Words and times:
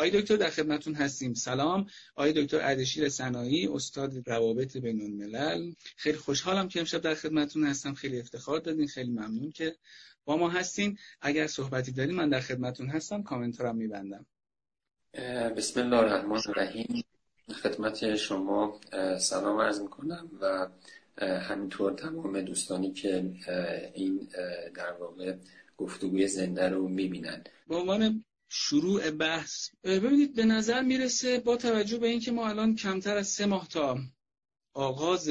آقای 0.00 0.20
دکتر 0.20 0.36
در 0.36 0.50
خدمتون 0.50 0.94
هستیم. 0.94 1.34
سلام. 1.34 1.86
آقای 2.14 2.32
دکتر 2.32 2.60
اردشیر 2.60 3.08
سنایی 3.08 3.68
استاد 3.68 4.28
روابط 4.28 4.76
بین 4.76 5.02
الملل 5.02 5.72
خیلی 5.96 6.18
خوشحالم 6.18 6.68
که 6.68 6.78
امشب 6.78 7.00
در 7.00 7.14
خدمتون 7.14 7.64
هستم. 7.64 7.94
خیلی 7.94 8.20
افتخار 8.20 8.58
دادین. 8.58 8.86
خیلی 8.86 9.10
ممنون 9.10 9.50
که 9.50 9.76
با 10.24 10.36
ما 10.36 10.48
هستین. 10.48 10.98
اگر 11.20 11.46
صحبتی 11.46 11.92
دارین 11.92 12.14
من 12.14 12.28
در 12.28 12.40
خدمتون 12.40 12.88
هستم. 12.88 13.22
کامنت 13.22 13.60
رو 13.60 13.72
میبندم. 13.72 14.26
بسم 15.56 15.80
الله 15.80 15.96
الرحمن 15.96 16.42
الرحیم. 16.48 17.04
خدمت 17.62 18.16
شما 18.16 18.80
سلام 19.18 19.60
عرض 19.60 19.80
می‌کنم 19.80 20.30
و 20.40 20.68
همینطور 21.22 21.92
تمام 21.92 22.40
دوستانی 22.40 22.92
که 22.92 23.30
این 23.94 24.28
در 24.74 24.92
واقع 24.92 25.36
گفتگوی 25.76 26.26
زنده 26.26 26.68
رو 26.68 26.88
می‌بینن. 26.88 27.44
به 27.68 27.76
عنوان 27.76 28.24
شروع 28.52 29.10
بحث. 29.10 29.68
ببینید 29.84 30.34
به 30.34 30.44
نظر 30.44 30.82
می‌رسه 30.82 31.38
با 31.38 31.56
توجه 31.56 31.98
به 31.98 32.08
اینکه 32.08 32.32
ما 32.32 32.48
الان 32.48 32.76
کمتر 32.76 33.16
از 33.16 33.28
سه 33.28 33.46
ماه 33.46 33.68
تا 33.68 33.98
آغاز 34.74 35.30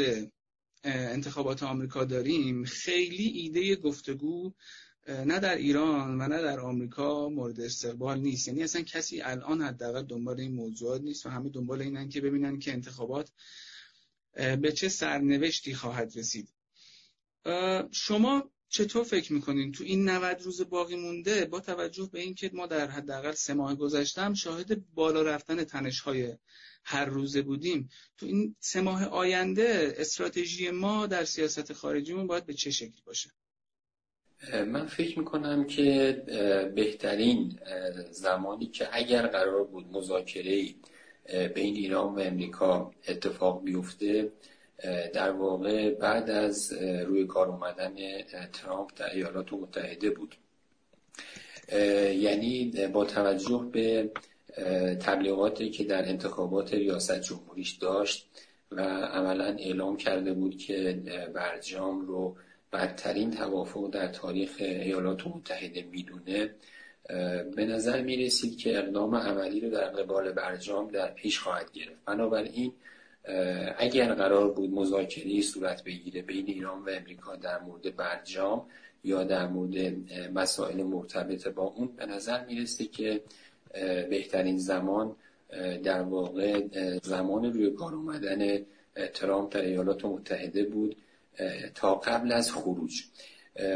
انتخابات 0.84 1.64
آمریکا 1.64 2.05
داریم 2.05 2.66
خیلی 2.66 3.23
ایده 3.23 3.76
گفتگو 3.76 4.54
نه 5.08 5.40
در 5.40 5.55
ایران 5.55 6.22
و 6.22 6.28
نه 6.28 6.42
در 6.42 6.59
آمریکا 6.59 7.30
مورد 7.30 7.59
استقبال 7.59 8.20
نیست. 8.20 8.48
یعنی 8.48 8.64
اصلا 8.64 8.82
کسی 8.82 9.22
الان 9.22 9.62
حداقل 9.62 10.04
دنبال 10.04 10.40
این 10.40 10.54
موضوعات 10.54 11.02
نیست 11.02 11.26
و 11.26 11.30
همه 11.30 11.50
دنبال 11.50 11.81
اینن 11.81 12.09
که 12.09 12.22
ببینن 12.22 12.59
که 12.59 12.73
انتخابات 12.73 13.31
به 14.34 14.72
چه 14.72 14.90
سرنوشتی 14.90 15.73
خواهد 15.73 16.17
رسید. 16.17 16.50
شما 17.92 18.52
چطور 18.70 19.04
فکر 19.04 19.34
می‌کنین؟ 19.34 19.72
تو 19.72 19.84
این 19.84 20.09
90 20.09 20.41
روز 20.41 20.70
باقی 20.70 20.96
مونده 20.96 21.46
با 21.46 21.59
توجه 21.59 22.09
به 22.12 22.20
اینکه 22.20 22.52
ما 22.54 22.68
در 22.68 22.88
حداقل 22.88 23.31
سه 23.31 23.53
ماه 23.53 23.75
گذشتم 23.75 24.34
شاهد 24.34 24.94
بالا 24.94 25.22
رفتن 25.22 25.64
تنش 25.64 26.00
های 26.00 26.34
هر 26.84 27.06
روزه 27.06 27.42
بودیم. 27.42 27.90
تو 28.17 28.25
این 28.25 28.56
سه 28.59 28.81
ماه 28.81 29.06
آینده 29.06 29.94
استراتژی 29.97 30.70
ما 30.70 31.08
در 31.08 31.25
سیاست 31.25 31.73
خارجیمون 31.73 32.28
باید 32.28 32.45
به 32.45 32.53
چه 32.53 32.72
شکلی 32.72 33.02
باشه؟ 33.06 33.30
من 34.53 34.88
فکر 34.88 35.20
می‌کنم 35.20 35.64
که 35.64 36.23
بهترین 36.75 37.59
زمانی 38.12 38.67
که 38.67 38.88
اگر 38.92 39.28
قرار 39.28 39.64
بود 39.64 39.86
مذاکره 39.86 40.75
بین 41.56 41.75
ایران 41.75 42.16
و 42.16 42.20
امریکا 42.20 42.92
اتفاق 43.08 43.64
بیفته 43.64 44.31
در 45.13 45.31
واقع 45.31 45.89
بعد 45.89 46.30
از 46.30 46.73
روی 46.81 47.27
کار 47.27 47.47
اومدن 47.47 47.95
ترامپ 48.53 48.89
در 48.95 49.09
ایالات 49.13 49.53
متحده 49.53 50.09
بود. 50.09 50.35
یعنی 52.16 52.72
با 52.94 53.05
توجه 53.05 53.69
به 53.72 54.11
تبلیغاتی 55.00 55.69
که 55.69 55.83
در 55.83 56.09
انتخابات 56.09 56.73
ریاست 56.73 57.22
جمهوریش 57.22 57.72
داشت 57.72 58.27
و 58.72 58.81
عملا 58.91 59.45
اعلام 59.45 59.97
کرده 59.97 60.33
بود 60.33 60.57
که 60.57 61.02
برجام 61.33 62.02
رو 62.02 62.35
بدترین 62.73 63.31
توافق 63.31 63.89
در 63.89 64.07
تاریخ 64.07 64.55
ایالات 64.59 65.27
متحده 65.27 65.81
می‌دونه 65.91 66.55
به 67.55 67.66
نظر 67.66 68.02
می 68.02 68.17
رسید 68.17 68.57
که 68.57 68.77
اقدام 68.77 69.16
عملی 69.16 69.61
رو 69.61 69.69
در 69.69 69.89
قبال 69.89 70.31
برجام 70.31 70.88
در 70.88 71.11
پیش 71.11 71.39
خواهد 71.39 71.72
گرفت. 71.72 72.05
بنابراین 72.05 72.73
اگر 73.77 74.13
قرار 74.13 74.52
بود 74.52 74.69
مذاکره 74.73 75.41
صورت 75.41 75.83
بگیره 75.83 76.22
بین 76.22 76.45
ایران 76.47 76.81
و 76.83 76.89
امریکا 76.89 77.35
در 77.35 77.59
مورد 77.59 77.95
برجام 77.95 78.66
یا 79.03 79.23
در 79.23 79.47
مورد 79.47 79.95
مسائل 80.33 80.83
مرتبط 80.83 81.47
با 81.47 81.63
اون 81.63 81.88
به 81.88 82.05
نظر 82.05 82.45
می‌رسه 82.45 82.85
که 82.85 83.22
بهترین 84.09 84.57
زمان 84.57 85.16
در 85.83 86.02
واقع 86.02 86.67
زمان 87.03 87.53
روی 87.53 87.72
کار 87.72 87.94
اومدن 87.94 88.66
ترامپ 89.13 89.53
در 89.53 89.62
ایالات 89.62 90.06
متحده 90.06 90.63
بود 90.63 90.95
تا 91.75 91.95
قبل 91.95 92.31
از 92.31 92.51
خروج. 92.51 93.03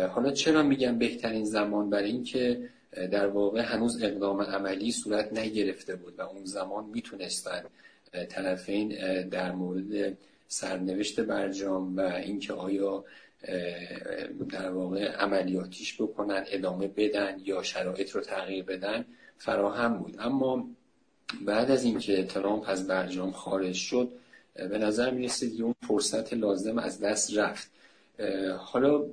حالا 0.10 0.32
چرا 0.32 0.64
میگم 0.64 0.98
بهترین 1.00 1.46
زمان؟ 1.46 1.90
برای 1.90 2.12
اینکه 2.12 2.70
در 3.12 3.28
واقع 3.28 3.62
هنوز 3.62 4.04
اقدام 4.04 4.42
عملی 4.42 4.92
صورت 4.92 5.34
نگرفته 5.34 5.96
بود 5.96 6.20
و 6.20 6.22
اون 6.22 6.46
زمان 6.46 6.86
می‌تونستن 6.86 7.64
طرفین 8.30 8.90
در 9.30 9.52
مورد 9.52 10.18
سرنوشت 10.48 11.20
برجام 11.20 11.98
و 11.98 12.02
اینکه 12.02 12.54
آیا 12.54 13.06
در 14.50 14.72
واقع 14.72 15.12
عملیاتیش 15.12 16.02
بکنن 16.02 16.44
ادامه 16.48 16.88
بدن 16.88 17.38
یا 17.44 17.64
شرایط 17.64 18.12
رو 18.12 18.22
تغییر 18.22 18.64
بدن 18.64 19.06
فراهم 19.38 19.98
بود. 19.98 20.16
اما 20.20 20.70
بعد 21.46 21.72
از 21.72 21.84
اینکه 21.84 22.24
ترامپ 22.24 22.64
از 22.68 22.88
برجام 22.88 23.32
خارج 23.32 23.76
شد 23.76 24.12
به 24.56 24.78
نظر 24.78 25.12
می 25.12 25.26
رسید 25.26 25.62
اون 25.62 25.76
فرصت 25.88 26.34
لازم 26.34 26.78
از 26.78 27.00
دست 27.00 27.38
رفت. 27.38 27.72
حالا 28.58 29.06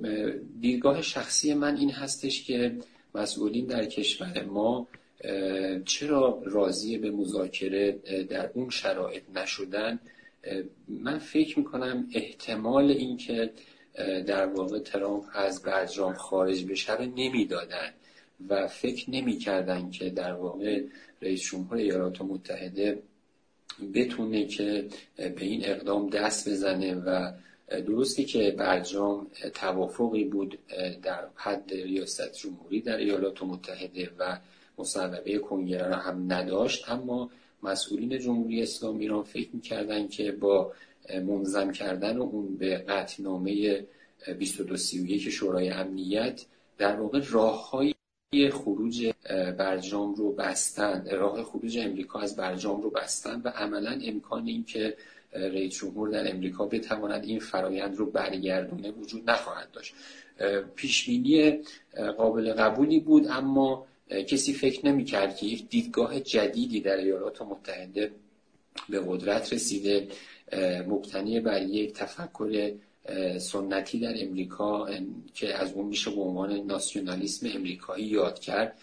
دیدگاه 0.61 1.03
شخصی 1.03 1.55
من 1.55 1.77
این 1.77 1.91
هستش 1.91 2.45
که 2.45 2.77
مسئولین 3.15 3.67
در 3.67 3.85
کشور 3.85 4.45
ما 4.45 4.87
چرا 5.85 6.43
راضی 6.45 6.99
به 6.99 7.11
مذاکره 7.11 7.93
در 8.29 8.51
اون 8.55 8.71
شرایط 8.71 9.23
نشدن؟ 9.35 9.99
من 10.89 11.19
فکر 11.19 11.59
می‌کنم 11.59 12.09
احتمال 12.15 12.91
اینکه 12.91 13.51
در 14.27 14.47
واقع 14.47 14.79
ترامپ 14.79 15.25
از 15.35 15.63
برجام 15.63 16.15
خارج 16.15 16.65
بشه 16.65 16.97
رو 16.97 17.05
نمی‌دادن 17.05 17.91
و 18.49 18.67
فکر 18.67 19.11
نمی‌کردن 19.11 19.91
که 19.91 20.11
در 20.11 20.33
واقع 20.33 20.83
رئیس 21.23 21.43
جمهور 21.43 21.77
ایالات 21.77 22.21
متحده 22.21 23.03
بتونه 23.95 24.47
که 24.47 24.85
به 25.17 25.45
این 25.45 25.61
اقدام 25.65 26.11
دست 26.11 26.49
بزنه 26.49 26.95
و 26.95 27.33
درستی 27.69 28.25
که 28.25 28.51
برجام 28.51 29.27
توافقی 29.55 30.25
بود 30.25 30.59
در 31.03 31.25
حد 31.35 31.73
ریاست 31.73 32.33
جمهوری 32.33 32.81
در 32.81 32.97
ایالات 32.97 33.43
متحده 33.43 34.11
و 34.19 34.39
مصوبه 34.81 35.39
کنگره 35.39 35.89
را 35.89 35.97
هم 35.97 36.33
نداشت 36.33 36.91
اما 36.91 37.31
مسئولین 37.63 38.19
جمهوری 38.19 38.63
اسلامی 38.63 39.01
ایران 39.01 39.23
فکر 39.23 39.49
می‌کردن 39.53 40.09
که 40.09 40.33
با 40.33 40.73
منظم 41.15 41.73
کردن 41.73 42.17
اون 42.17 42.57
به 42.57 42.77
قطعنامه 42.77 43.85
2231 44.27 45.29
شورای 45.29 45.71
امنیت 45.71 46.45
در 46.79 46.97
واقع 46.97 47.21
راههای 47.31 47.95
خروج 48.53 49.13
برجام 49.59 50.15
رو 50.15 50.33
بستن 50.33 51.07
راه 51.11 51.43
خروج 51.43 51.79
امریکا 51.79 52.21
از 52.21 52.37
برجام 52.37 52.83
رو 52.83 52.91
بستن 52.91 53.41
و 53.45 53.49
عملا 53.49 54.01
امکان 54.05 54.47
این 54.47 54.65
که 54.65 54.97
رئیس 55.33 55.75
جمهور 55.75 56.09
در 56.09 56.31
امریکا 56.31 56.67
بتواند 56.67 57.25
این 57.25 57.41
فرایند 57.41 57.97
رو 57.97 58.07
برگردونه 58.07 58.91
وجود 58.91 59.31
نخواهد 59.31 59.71
داشت. 59.71 59.95
پیشبینی 60.75 61.59
قابل 62.17 62.53
قبولی 62.53 63.01
بود 63.01 63.27
اما 63.29 63.87
کسی 64.11 64.53
فکر 64.53 64.87
نمی‌کرد 64.87 65.37
که 65.37 65.47
یک 65.47 65.69
دیدگاه 65.69 66.21
جدیدی 66.21 66.81
در 66.81 66.97
ایالات 66.97 67.43
متحده 67.43 68.13
به 68.89 69.01
قدرت 69.07 69.53
رسیده. 69.53 70.09
مبتنی 70.89 71.41
بر 71.41 71.63
یک 71.63 71.93
تفکر 71.93 72.73
سنتی 73.39 74.01
در 74.01 74.15
امریکا 74.17 74.89
که 75.35 75.55
از 75.55 75.73
اون 75.73 75.87
میشه 75.87 76.11
به 76.11 76.21
عنوان 76.21 76.53
ناسیونالیسم 76.53 77.51
امریکایی 77.55 78.07
یاد 78.07 78.39
کرد. 78.39 78.79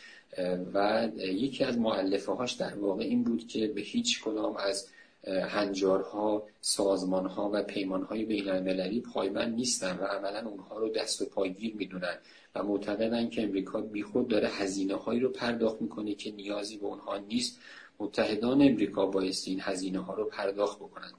و 0.73 1.07
یکی 1.17 1.63
از 1.63 1.77
معلفه 1.77 2.31
هاش 2.31 2.53
در 2.53 2.75
واقع 2.75 3.03
این 3.03 3.23
بود 3.23 3.47
که 3.47 3.67
به 3.67 3.81
هیچ 3.81 4.21
کدام 4.23 4.57
از 4.57 4.87
هنجارها 5.27 6.43
سازمانها 6.61 7.49
و 7.53 7.63
پیمانهای 7.63 8.25
بین 8.25 8.49
المللی 8.49 9.01
پایبند 9.01 9.55
نیستن 9.55 9.97
و 9.97 10.03
عملا 10.03 10.49
اونها 10.49 10.77
رو 10.77 10.89
دست 10.89 11.21
و 11.21 11.25
پایگیر 11.25 11.75
می‌دونن 11.75 12.17
و 12.55 12.63
معتقدن 12.63 13.29
که 13.29 13.43
امریکا 13.43 13.81
بیخود 13.81 14.27
داره 14.27 14.47
هزینه 14.47 14.95
هایی 14.95 15.19
رو 15.19 15.29
پرداخت 15.29 15.81
می‌کنه 15.81 16.13
که 16.13 16.31
نیازی 16.31 16.77
به 16.77 16.85
اونها 16.85 17.17
نیست. 17.17 17.59
متحدان 17.99 18.61
امریکا 18.61 19.05
بایستی 19.05 19.51
این 19.51 19.59
هزینه 19.63 19.99
ها 19.99 20.13
رو 20.13 20.25
پرداخت 20.25 20.79
بکنن. 20.79 21.11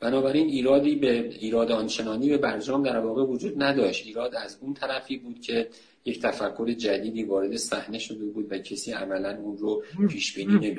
بنابراین 0.00 0.46
ایرادی 0.46 0.94
به 0.94 1.28
ایراد 1.28 1.72
آنچنانی 1.72 2.28
به 2.28 2.38
برجام 2.38 2.82
در 2.82 2.98
واقع 2.98 3.22
وجود 3.22 3.62
نداشت. 3.62 4.06
ایراد 4.06 4.34
از 4.34 4.58
اون 4.60 4.74
طرفی 4.74 5.16
بود 5.16 5.40
که 5.40 5.68
یک 6.04 6.22
تفکر 6.22 6.72
جدیدی 6.72 7.24
وارد 7.24 7.56
صحنه 7.56 7.98
شده 7.98 8.26
بود 8.26 8.52
و 8.52 8.58
کسی 8.58 8.92
عملا 8.92 9.38
اون 9.38 9.58
رو 9.58 9.82
پیش 10.08 10.34
بینی 10.34 10.78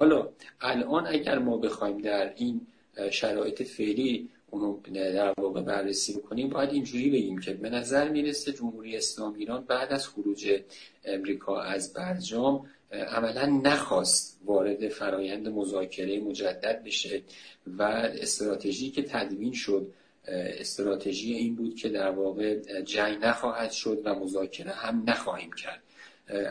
حالا 0.00 0.28
الان 0.60 1.06
اگر 1.06 1.38
ما 1.38 1.56
بخوایم 1.56 1.98
در 1.98 2.32
این 2.36 2.66
شرایط 3.10 3.62
فعلی 3.62 4.28
اونو 4.50 4.78
در 4.92 5.32
واقع 5.38 5.60
بررسی 5.60 6.12
بکنیم 6.12 6.48
باید 6.48 6.70
اینجوری 6.70 7.10
بگیم 7.10 7.38
که 7.38 7.54
به 7.54 7.70
نظر 7.70 8.08
می‌رسه 8.08 8.52
جمهوری 8.52 8.96
اسلامی 8.96 9.38
ایران 9.38 9.64
بعد 9.64 9.92
از 9.92 10.08
خروج 10.08 10.60
امریکا 11.04 11.60
از 11.60 11.92
برجام 11.92 12.66
عملا 12.92 13.46
نخواست 13.46 14.40
وارد 14.44 14.88
فرایند 14.88 15.48
مذاکره 15.48 16.20
مجدد 16.20 16.82
بشه 16.84 17.22
و 17.66 17.82
استراتژی 17.82 18.90
که 18.90 19.02
تدوین 19.02 19.52
شد 19.52 19.92
استراتژی 20.28 21.34
این 21.34 21.54
بود 21.54 21.76
که 21.76 21.88
در 21.88 22.10
واقع 22.10 22.60
جنگ 22.82 23.24
نخواهد 23.24 23.70
شد 23.70 24.02
و 24.04 24.14
مذاکره 24.14 24.70
هم 24.70 25.02
نخواهیم 25.06 25.50
کرد. 25.52 25.82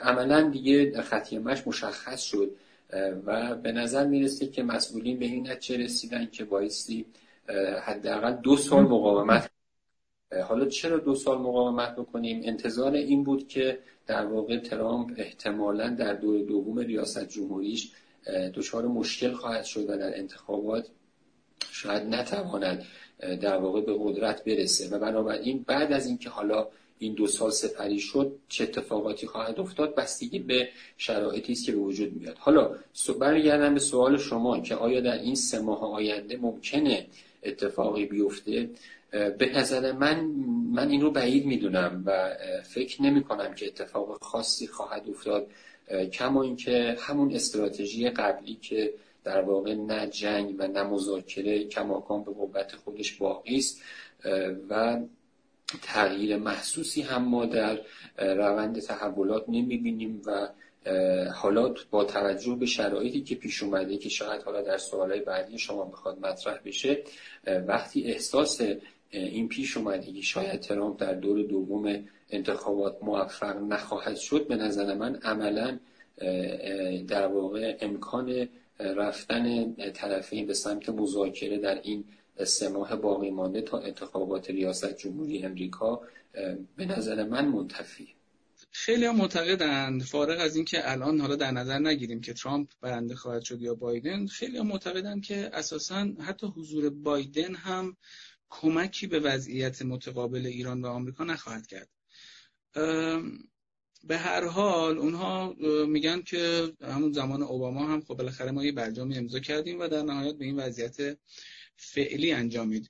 عملا 0.01 0.49
دیگه 0.49 1.01
خطیمش 1.01 1.67
مشخص 1.67 2.23
شد 2.23 2.51
و 3.25 3.55
به 3.55 3.71
نظر 3.71 4.07
می‌رسه 4.07 4.47
که 4.47 4.63
مسئولین 4.63 5.19
به 5.19 5.25
این 5.25 5.49
نتیجه 5.49 5.83
رسیدن 5.83 6.25
که 6.25 6.45
بایستی 6.45 7.05
حداقل 7.81 8.33
دو 8.33 8.57
سال 8.57 8.83
مقاومت 8.83 9.49
حالا 10.47 10.65
چرا 10.65 10.97
دو 10.97 11.15
سال 11.15 11.37
مقاومت 11.37 11.95
بکنیم؟ 11.95 12.41
انتظار 12.45 12.93
این 12.93 13.23
بود 13.23 13.47
که 13.47 13.79
در 14.07 14.25
واقع 14.25 14.59
ترامپ 14.59 15.13
احتمالا 15.17 15.89
در 15.89 16.13
دور 16.13 16.45
دوم 16.45 16.79
ریاست 16.79 17.29
جمهوریش 17.29 17.91
دچار 18.53 18.85
مشکل 18.87 19.33
خواهد 19.33 19.63
شد 19.63 19.89
و 19.89 19.97
در 19.97 20.17
انتخابات 20.17 20.89
شاید 21.71 22.03
نتواند 22.03 22.85
در 23.19 23.57
واقع 23.57 23.81
به 23.81 23.95
قدرت 23.99 24.43
برسه. 24.43 24.89
و 24.89 24.99
بنابراین 24.99 25.63
بعد 25.67 25.91
از 25.91 26.07
اینکه 26.07 26.29
حالا 26.29 26.67
این 26.99 27.13
دو 27.13 27.27
سال 27.27 27.51
سپری 27.51 27.99
شد 27.99 28.35
چه 28.49 28.63
اتفاقاتی 28.63 29.27
خواهد 29.27 29.59
افتاد؟ 29.59 29.95
بستگی 29.95 30.39
به 30.39 30.69
شرایطی 30.97 31.51
است 31.51 31.65
که 31.65 31.71
به 31.71 31.77
وجود 31.77 32.13
میاد. 32.13 32.35
حالا 32.39 32.75
برگردم 33.19 33.73
به 33.73 33.79
سوال 33.79 34.17
شما 34.17 34.59
که 34.59 34.75
آیا 34.75 35.01
در 35.01 35.17
این 35.17 35.35
سه 35.35 35.59
ماه 35.59 35.93
آینده 35.93 36.37
ممکنه 36.37 37.05
اتفاقی 37.43 38.05
بیفته؟ 38.05 38.69
به 39.11 39.51
نظر 39.55 39.91
من 39.91 40.19
من 40.71 40.89
این 40.89 41.01
رو 41.01 41.11
بعید 41.11 41.45
می‌دونم 41.45 42.03
و 42.05 42.35
فکر 42.63 43.01
نمی 43.01 43.23
کنم 43.23 43.53
که 43.53 43.65
اتفاق 43.65 44.23
خاصی 44.23 44.67
خواهد 44.67 45.09
افتاد 45.09 45.47
کما 46.13 46.43
اینکه 46.43 46.97
همون 46.99 47.33
استراتژی 47.35 48.09
قبلی 48.09 48.57
که 48.61 48.93
در 49.23 49.41
واقع 49.41 49.73
نه 49.73 50.07
جنگ 50.07 50.55
و 50.57 50.67
نه 50.67 50.83
مذاکره 50.83 51.63
کماکان 51.63 52.23
به 52.23 52.31
قوت 52.31 52.75
خودش 52.75 53.13
باقی 53.13 53.57
است 53.57 53.81
و 54.69 54.99
تغییر 55.81 56.37
محسوسی 56.37 57.01
هم 57.01 57.23
ما 57.23 57.45
در 57.45 57.79
روند 58.17 58.79
تحولات 58.79 59.43
نمی‌بینیم 59.47 60.21
و 60.25 60.49
حالا 61.35 61.73
با 61.91 62.03
توجه 62.03 62.55
به 62.55 62.65
شرایطی 62.65 63.21
که 63.21 63.35
پیش 63.35 63.63
اومده 63.63 63.97
که 63.97 64.09
شاید 64.09 64.41
حالا 64.41 64.61
در 64.61 64.77
سوالهای 64.77 65.19
بعدی 65.19 65.57
شما 65.57 65.85
بخواد 65.85 66.19
مطرح 66.19 66.59
بشه 66.65 67.03
وقتی 67.67 68.03
احساس 68.03 68.61
این 69.11 69.47
پیش 69.47 69.77
اومده 69.77 70.11
که 70.11 70.21
شاید 70.21 70.59
ترامپ 70.59 70.99
در 70.99 71.13
دور 71.13 71.43
دوم 71.43 72.03
انتخابات 72.29 72.97
موفق 73.01 73.55
نخواهد 73.55 74.15
شد 74.15 74.47
به 74.47 74.55
نظر 74.55 74.93
من 74.93 75.15
عملا 75.15 75.79
در 77.07 77.27
واقع 77.27 77.77
امکان 77.81 78.47
رفتن 78.79 79.73
طرفین 79.73 80.47
به 80.47 80.53
سمت 80.53 80.89
مذاکره 80.89 81.57
در 81.57 81.79
این 81.83 82.03
سه 82.45 82.69
ماه 82.69 82.95
باقی 82.95 83.31
مانده 83.31 83.61
تا 83.61 83.79
انتخابات 83.79 84.49
ریاست 84.49 84.97
جمهوری 84.97 85.43
امریکا 85.43 86.01
به 86.75 86.85
نظر 86.85 87.23
من 87.23 87.47
منتفی. 87.47 88.07
خیلی 88.71 89.05
ها 89.05 89.13
معتقدند 89.13 90.03
فارغ 90.03 90.39
از 90.39 90.55
اینکه 90.55 90.91
الان 90.91 91.19
حالا 91.19 91.35
در 91.35 91.51
نظر 91.51 91.79
نگیریم 91.79 92.21
که 92.21 92.33
ترامپ 92.33 92.69
برنده 92.81 93.15
خواهد 93.15 93.43
شد 93.43 93.61
یا 93.61 93.75
بایدن 93.75 94.27
خیلی 94.27 94.57
ها 94.57 94.63
معتقدند 94.63 95.23
که 95.23 95.49
اساسا 95.53 96.07
حتی 96.19 96.47
حضور 96.47 96.89
بایدن 96.89 97.55
هم 97.55 97.97
کمکی 98.49 99.07
به 99.07 99.19
وضعیت 99.19 99.81
متقابل 99.81 100.45
ایران 100.45 100.81
و 100.81 100.87
آمریکا 100.87 101.23
نخواهد 101.23 101.67
کرد. 101.67 101.89
به 104.03 104.17
هر 104.17 104.45
حال 104.45 104.97
اونها 104.97 105.55
میگن 105.87 106.21
که 106.21 106.73
همون 106.81 107.11
زمان 107.11 107.43
اوباما 107.43 107.87
هم 107.87 108.01
خب 108.01 108.13
بالاخره 108.13 108.51
ما 108.51 108.65
یه 108.65 108.71
برجامی 108.71 109.17
امضا 109.17 109.39
کردیم 109.39 109.79
و 109.79 109.87
در 109.87 110.01
نهایت 110.01 110.35
به 110.35 110.45
این 110.45 110.59
وضعیت 110.59 111.17
فعلی 111.77 112.31
انجامید 112.31 112.89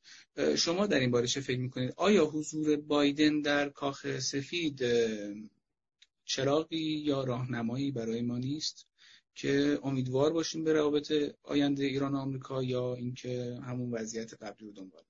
شما 0.55 0.87
در 0.87 0.99
این 0.99 1.11
باره 1.11 1.27
چه 1.27 1.41
فکر 1.41 1.59
می‌کنید؟ 1.59 1.93
آیا 1.97 2.25
حضور 2.25 2.75
بایدن 2.77 3.41
در 3.41 3.69
کاخ 3.69 4.19
سفید 4.19 4.83
چراغی 6.25 6.77
یا 6.77 7.23
راهنمایی 7.23 7.91
برای 7.91 8.21
ما 8.21 8.37
نیست 8.37 8.87
که 9.35 9.79
امیدوار 9.83 10.33
باشیم 10.33 10.63
به 10.63 10.73
روابط 10.73 11.13
آینده 11.43 11.85
ایران 11.85 12.15
و 12.15 12.17
آمریکا 12.17 12.63
یا 12.63 12.95
اینکه 12.95 13.59
همون 13.63 13.91
وضعیت 13.91 14.33
قبلی 14.33 14.67
رو 14.67 14.73
دنبال 14.73 15.03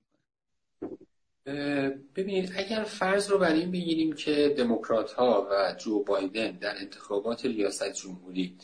ببینید 2.16 2.54
اگر 2.58 2.84
فرض 2.84 3.30
رو 3.30 3.38
بر 3.38 3.54
این 3.54 3.72
بگیریم 3.72 4.14
که 4.14 4.56
دموکرات 4.58 5.12
ها 5.12 5.48
و 5.52 5.76
جو 5.80 6.04
بایدن 6.04 6.52
در 6.52 6.78
انتخابات 6.78 7.46
ریاست 7.46 7.94
جمهوری 7.94 8.58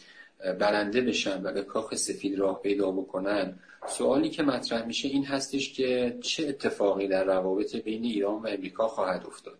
برنده 0.60 1.02
بشن 1.02 1.42
و 1.44 1.52
به 1.52 1.62
کاخ 1.62 1.96
سفید 1.96 2.40
راه 2.40 2.62
پیدا 2.62 2.92
بکنن 2.92 3.60
سوالی 3.88 4.30
که 4.30 4.44
مطرح 4.44 4.86
میشه 4.86 5.08
این 5.08 5.26
هستش 5.26 5.74
که 5.74 6.18
چه 6.22 6.48
اتفاقی 6.48 7.08
در 7.08 7.24
روابط 7.24 7.76
بین 7.76 8.04
ایران 8.04 8.42
و 8.42 8.48
امریکا 8.48 8.88
خواهد 8.88 9.26
افتاد. 9.26 9.58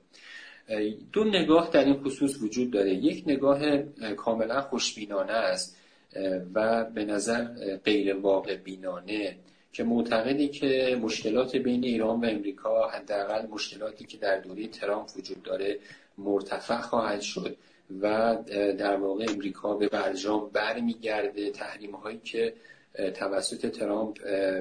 دو 1.14 1.24
نگاه 1.24 1.70
در 1.74 1.86
این 1.86 2.04
خصوص 2.04 2.42
وجود 2.42 2.72
داره. 2.72 2.94
یک 2.94 3.24
نگاه 3.28 3.60
کاملا 4.18 4.62
خوشبینانه 4.62 5.32
است 5.32 5.78
و 6.54 6.84
به 6.84 7.06
نظر 7.06 7.44
غیر 7.86 8.16
واقع 8.16 8.56
بینانه 8.56 9.38
که 9.74 9.84
معتقدی 9.84 10.48
که 10.48 11.00
مشکلات 11.02 11.56
بین 11.56 11.84
ایران 11.84 12.22
و 12.22 12.26
امریکا 12.26 12.88
حداقل 12.88 13.48
مشکلاتی 13.48 14.06
که 14.06 14.18
در 14.18 14.40
دوره 14.40 14.68
ترامپ 14.68 15.10
وجود 15.18 15.44
داره 15.44 15.80
مرتفع 16.18 16.82
خواهد 16.82 17.22
شد. 17.22 17.58
و 18.02 18.38
در 18.78 18.96
واقع 18.96 19.26
امریکا 19.30 19.74
به 19.74 19.88
برجام 19.88 20.50
برمیگرده. 20.54 21.50
تحریم 21.50 21.92
هایی 21.92 22.20
که 22.24 22.54
توسط 23.14 23.72
ترامپ 23.72 24.20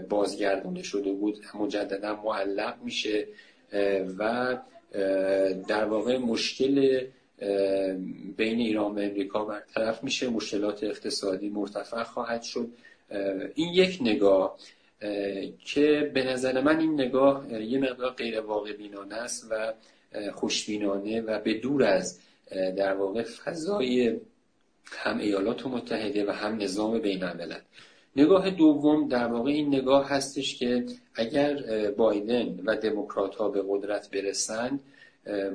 بازگردانده 0.09 0.83
شده 0.83 1.13
بود 1.13 1.45
مجددا 1.55 2.21
معلق 2.25 2.75
میشه. 2.85 3.27
و 4.19 4.57
در 5.69 5.85
واقع 5.85 6.19
مشکل 6.19 7.07
بین 8.37 8.59
ایران 8.59 8.95
و 8.95 8.99
امریکا 8.99 9.45
برطرف 9.45 10.05
میشه. 10.05 10.29
مشکلات 10.29 10.85
اقتصادی 10.85 11.49
مرتفع 11.49 12.03
خواهد 12.03 12.43
شد. 12.43 12.69
این 13.55 13.73
یک 13.75 13.99
نگاه 14.01 14.59
که 15.65 16.11
به 16.15 16.25
نظر 16.25 16.61
من 16.61 16.81
این 16.81 17.01
نگاه 17.01 17.63
یه 17.63 17.79
مقدار 17.79 18.11
غیر 18.11 18.41
واقع 18.41 18.73
بینانه 18.73 19.15
است 19.15 19.47
و 19.51 19.73
خوشبینانه 20.33 21.21
و 21.21 21.39
به 21.41 21.55
دور 21.55 21.85
از 21.85 22.19
در 22.51 22.95
واقع 22.95 23.23
فضای 23.23 24.21
هم 24.85 25.19
ایالات 25.19 25.67
متحده 25.67 26.27
و 26.27 26.31
هم 26.31 26.63
نظام 26.63 26.99
بین 26.99 27.25
الملل 27.25 27.61
نگاه 28.17 28.51
دوم 28.51 29.09
در 29.09 29.27
واقع 29.27 29.51
این 29.51 29.75
نگاه 29.75 30.09
هستش 30.09 30.59
که 30.59 30.87
اگر 31.15 31.55
بایدن 31.91 32.61
و 32.67 32.77
دموکرات 32.77 33.35
ها 33.35 33.49
به 33.49 33.63
قدرت 33.69 34.11
برسند 34.11 34.81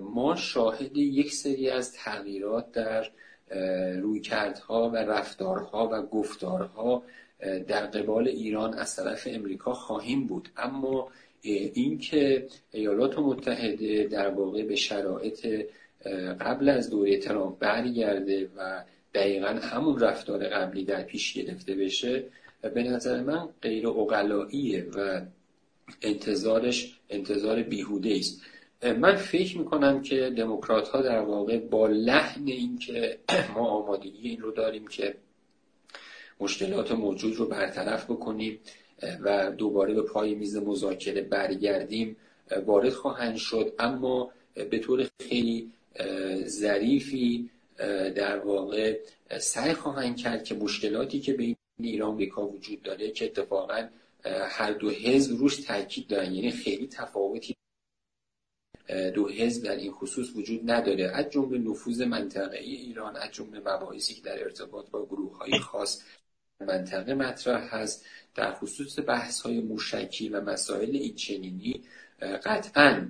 ما 0.02 0.36
شاهد 0.36 0.98
یک 0.98 1.34
سری 1.34 1.70
از 1.70 1.94
تغییرات 1.94 2.72
در 2.72 3.10
رویکردها 4.02 4.90
و 4.90 4.96
رفتارها 4.96 5.90
و 5.92 6.02
گفتارها 6.02 7.04
در 7.68 7.86
قبال 7.86 8.28
ایران 8.28 8.74
از 8.74 8.96
طرف 8.96 9.28
امریکا 9.32 9.74
خواهیم 9.74 10.28
بود. 10.28 10.50
اما 10.58 11.10
اینکه 11.42 12.48
ایالات 12.72 13.20
متحده 13.20 14.04
در 14.04 14.30
واقع 14.30 14.64
به 14.64 14.76
شرایط 14.76 15.66
قبل 16.40 16.70
از 16.70 16.90
دوره 16.90 17.18
ترامپ 17.18 17.60
برگرده 17.60 18.50
و 18.58 18.84
دقیقا 19.14 19.48
همون 19.48 20.00
رفتار 20.00 20.48
قبلی 20.48 20.86
در 20.86 21.04
پیش 21.04 21.34
گرفته 21.34 21.76
بشه 21.76 22.24
به 22.62 22.84
نظر 22.84 23.24
من 23.24 23.50
غیر 23.62 23.88
اقلاییه 23.88 24.88
و 24.96 25.22
انتظارش 26.02 27.00
انتظار 27.10 27.64
بیهوده 27.64 28.16
است. 28.20 28.42
من 29.00 29.16
فکر 29.16 29.58
می‌کنم 29.58 30.02
که 30.02 30.34
دموکرات 30.38 30.88
ها 30.88 31.02
در 31.02 31.20
واقع 31.20 31.58
با 31.58 31.88
لحن 31.88 32.48
اینکه 32.48 33.20
ما 33.56 33.68
آمادگی 33.68 34.30
این 34.30 34.42
رو 34.42 34.52
داریم 34.52 34.88
که 34.88 35.16
مشکلات 36.40 36.92
موجود 36.92 37.36
رو 37.36 37.46
برطرف 37.46 38.06
بکنیم 38.06 38.60
و 39.22 39.52
دوباره 39.52 39.94
به 39.94 40.02
پای 40.02 40.36
میز 40.36 40.58
مذاکره 40.58 41.22
برگردیم 41.22 42.18
وارد 42.66 42.90
خواهند 42.90 43.36
شد. 43.36 43.74
اما 43.80 44.32
به 44.70 44.80
طور 44.80 45.08
خیلی 45.22 45.72
ظریفی 46.46 47.50
در 48.16 48.40
واقع 48.40 49.00
سعی 49.40 49.74
خواهند 49.74 50.18
کرد 50.18 50.44
که 50.44 50.56
مشکلاتی 50.56 51.20
که 51.20 51.34
بین 51.34 51.56
ایران 51.80 52.10
و 52.10 52.12
امریکا 52.12 52.48
وجود 52.48 52.82
داره 52.82 53.12
که 53.12 53.26
اتفاقا 53.26 53.90
هر 54.50 54.72
دو 54.72 54.90
حزب 54.90 55.38
روش 55.38 55.56
تاکید 55.56 56.08
دارن. 56.08 56.34
یعنی 56.34 56.52
خیلی 56.52 56.88
تفاوتی 56.88 57.56
دو 59.16 59.30
حزب 59.30 59.64
در 59.64 59.76
این 59.76 59.92
خصوص 59.92 60.36
وجود 60.36 60.72
نداره. 60.72 61.06
از 61.06 61.30
جمله 61.30 61.58
نفوذ 61.58 62.02
منطقه 62.02 62.58
ای 62.58 62.76
ایران 62.76 63.16
از 63.16 63.32
جمله 63.32 63.60
مباحثی 63.60 64.14
که 64.14 64.22
در 64.22 64.44
ارتباط 64.44 64.90
با 64.90 65.06
گروه 65.06 65.38
های 65.38 65.60
خاص 65.60 66.02
منطقه 66.60 67.14
مطرح 67.14 67.76
هست. 67.76 68.06
در 68.36 68.54
خصوص 68.54 69.00
بحث 69.00 69.42
های 69.42 69.62
موشکی 69.62 70.30
و 70.30 70.42
مسائل 70.42 70.96
این 70.96 71.16
چنینی 71.16 71.84
قطعا 72.22 73.08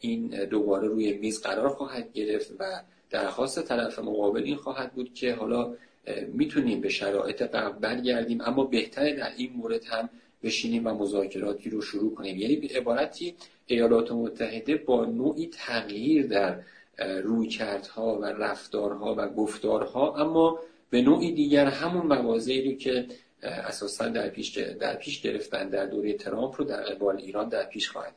این 0.00 0.26
دوباره 0.44 0.88
روی 0.88 1.12
میز 1.12 1.42
قرار 1.42 1.68
خواهد 1.68 2.12
گرفت 2.12 2.52
و 2.58 2.82
درخواست 3.10 3.62
طرف 3.62 3.98
مقابل 3.98 4.42
این 4.42 4.56
خواهد 4.56 4.92
بود 4.92 5.14
که 5.14 5.34
حالا 5.34 5.74
می‌تونیم 6.32 6.80
به 6.80 6.88
شرایط 6.88 7.42
قبل 7.42 7.78
برگردیم 7.78 8.40
اما 8.40 8.64
بهتره 8.64 9.12
در 9.12 9.32
این 9.36 9.52
مورد 9.52 9.84
هم 9.84 10.08
بشینیم 10.42 10.86
و 10.86 10.94
مذاکراتی 10.94 11.70
رو 11.70 11.80
شروع 11.80 12.14
کنیم. 12.14 12.38
یعنی 12.38 12.56
به 12.56 12.68
عبارتی 12.74 13.34
ایالات 13.66 14.12
متحده 14.12 14.76
با 14.76 15.04
نوعی 15.04 15.46
تغییر 15.46 16.26
در 16.26 16.60
رویکردها 17.22 18.18
و 18.18 18.24
رفتارها 18.24 19.14
و 19.18 19.28
گفتارها 19.28 20.14
اما 20.16 20.58
به 20.90 21.02
نوعی 21.02 21.32
دیگر 21.32 21.66
همون 21.66 22.06
موازی 22.06 22.62
رو 22.62 22.72
که 22.72 23.06
اساسا 23.42 24.08
در 24.08 24.28
پیش 24.28 24.58
در 24.58 24.96
پیش 24.96 25.20
گرفتن 25.20 25.68
در 25.68 25.86
دوره 25.86 26.12
ترامپ 26.12 26.54
رو 26.58 26.64
در 26.64 26.82
قبال 26.82 27.16
ایران 27.16 27.48
در 27.48 27.64
پیش 27.64 27.88
خواهد 27.88 28.14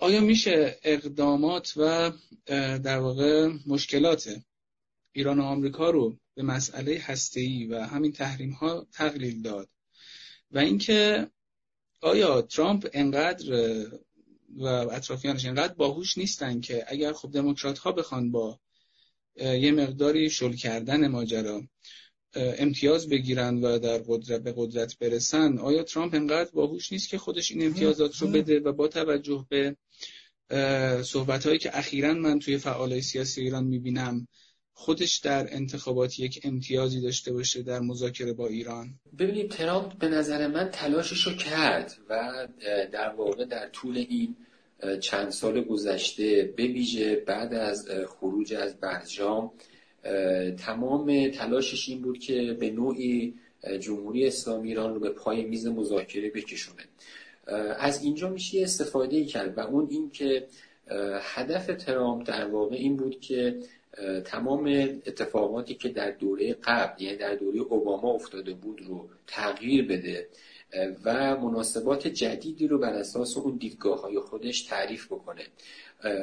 آیا 0.00 0.20
میشه 0.20 0.78
اقدامات 0.84 1.72
و 1.76 2.12
در 2.78 2.98
واقع 2.98 3.52
مشکلات 3.66 4.36
ایران 5.12 5.40
و 5.40 5.42
آمریکا 5.42 5.90
رو 5.90 6.18
به 6.34 6.42
مسئله 6.42 6.98
هسته‌ای 6.98 7.66
و 7.66 7.80
همین 7.80 8.12
تحریم 8.12 8.50
ها 8.50 8.86
تقلیل 8.92 9.42
داد؟ 9.42 9.68
و 10.50 10.58
اینکه 10.58 11.30
آیا 12.00 12.42
ترامپ 12.42 12.88
انقدر 12.92 13.52
و 14.56 14.64
اطرافیانش 14.66 15.46
انقدر 15.46 15.74
باهوش 15.74 16.18
نیستن 16.18 16.60
که 16.60 16.84
اگر 16.88 17.12
خب 17.12 17.30
دموکرات 17.32 17.78
ها 17.78 17.92
بخوان 17.92 18.30
با 18.30 18.60
یه 19.36 19.72
مقداری 19.72 20.30
شل 20.30 20.52
کردن 20.52 21.08
ماجرا 21.08 21.62
امتیاز 22.34 23.08
بگیرن 23.08 23.64
و 23.64 23.78
در 23.78 23.98
قدرت 24.06 24.42
به 24.42 24.54
قدرت 24.56 24.98
برسن 24.98 25.58
آیا 25.58 25.82
ترامپ 25.82 26.14
انقدر 26.14 26.50
باهوش 26.50 26.92
نیست 26.92 27.08
که 27.08 27.18
خودش 27.18 27.52
این 27.52 27.66
امتیازات 27.66 28.16
رو 28.16 28.28
بده 28.28 28.60
و 28.60 28.72
با 28.72 28.88
توجه 28.88 29.46
به 29.48 29.76
صحبت 31.02 31.46
هایی 31.46 31.58
که 31.58 31.78
اخیرا 31.78 32.14
من 32.14 32.38
توی 32.38 32.58
فعالای 32.58 33.02
سیاسی 33.02 33.40
ایران 33.40 33.64
می‌بینم 33.64 34.26
خودش 34.72 35.18
در 35.18 35.54
انتخابات 35.54 36.18
یک 36.18 36.40
امتیازی 36.44 37.00
داشته 37.00 37.32
باشه 37.32 37.62
در 37.62 37.80
مذاکره 37.80 38.32
با 38.32 38.46
ایران؟ 38.46 39.00
ببینید 39.18 39.50
ترامپ 39.50 39.98
به 39.98 40.08
نظر 40.08 40.46
من 40.46 40.70
تلاشش 40.70 41.26
رو 41.26 41.32
کرد 41.32 41.96
و 42.08 42.48
در 42.92 43.08
واقع 43.08 43.44
در 43.44 43.68
طول 43.68 43.96
این 43.96 44.36
چند 45.00 45.30
سال 45.30 45.60
گذشته 45.60 46.54
به 46.56 46.62
ویژه 46.62 47.16
بعد 47.16 47.54
از 47.54 47.88
خروج 48.08 48.54
از 48.54 48.80
برجام 48.80 49.52
تمام 50.58 51.28
تلاشش 51.28 51.88
این 51.88 52.02
بود 52.02 52.18
که 52.18 52.56
به 52.60 52.70
نوعی 52.70 53.34
جمهوری 53.80 54.26
اسلامی 54.26 54.68
ایران 54.68 54.94
رو 54.94 55.00
به 55.00 55.10
پای 55.10 55.44
میز 55.44 55.66
مذاکره 55.66 56.30
بکشونه. 56.30 56.82
از 57.78 58.04
اینجا 58.04 58.28
میشه 58.28 58.62
استفاده 58.62 59.24
کرد 59.24 59.58
و 59.58 59.60
اون 59.60 59.88
این 59.90 60.10
که 60.10 60.46
هدف 61.20 61.66
ترامپ 61.66 62.28
در 62.28 62.46
واقع 62.46 62.76
این 62.76 62.96
بود 62.96 63.20
که 63.20 63.58
تمام 64.24 64.66
اتفاقاتی 65.06 65.74
که 65.74 65.88
در 65.88 66.10
دوره 66.10 66.54
قبل 66.54 67.02
یعنی 67.02 67.16
در 67.16 67.34
دوره 67.34 67.60
اوباما 67.60 68.10
افتاده 68.10 68.52
بود 68.52 68.82
رو 68.82 69.08
تغییر 69.26 69.86
بده 69.86 70.28
و 71.04 71.36
مناسبات 71.36 72.06
جدیدی 72.08 72.68
رو 72.68 72.78
بر 72.78 72.92
اساس 72.92 73.36
اون 73.36 73.56
دیدگاه 73.56 74.00
های 74.00 74.18
خودش 74.18 74.62
تعریف 74.62 75.06
بکنه. 75.06 75.42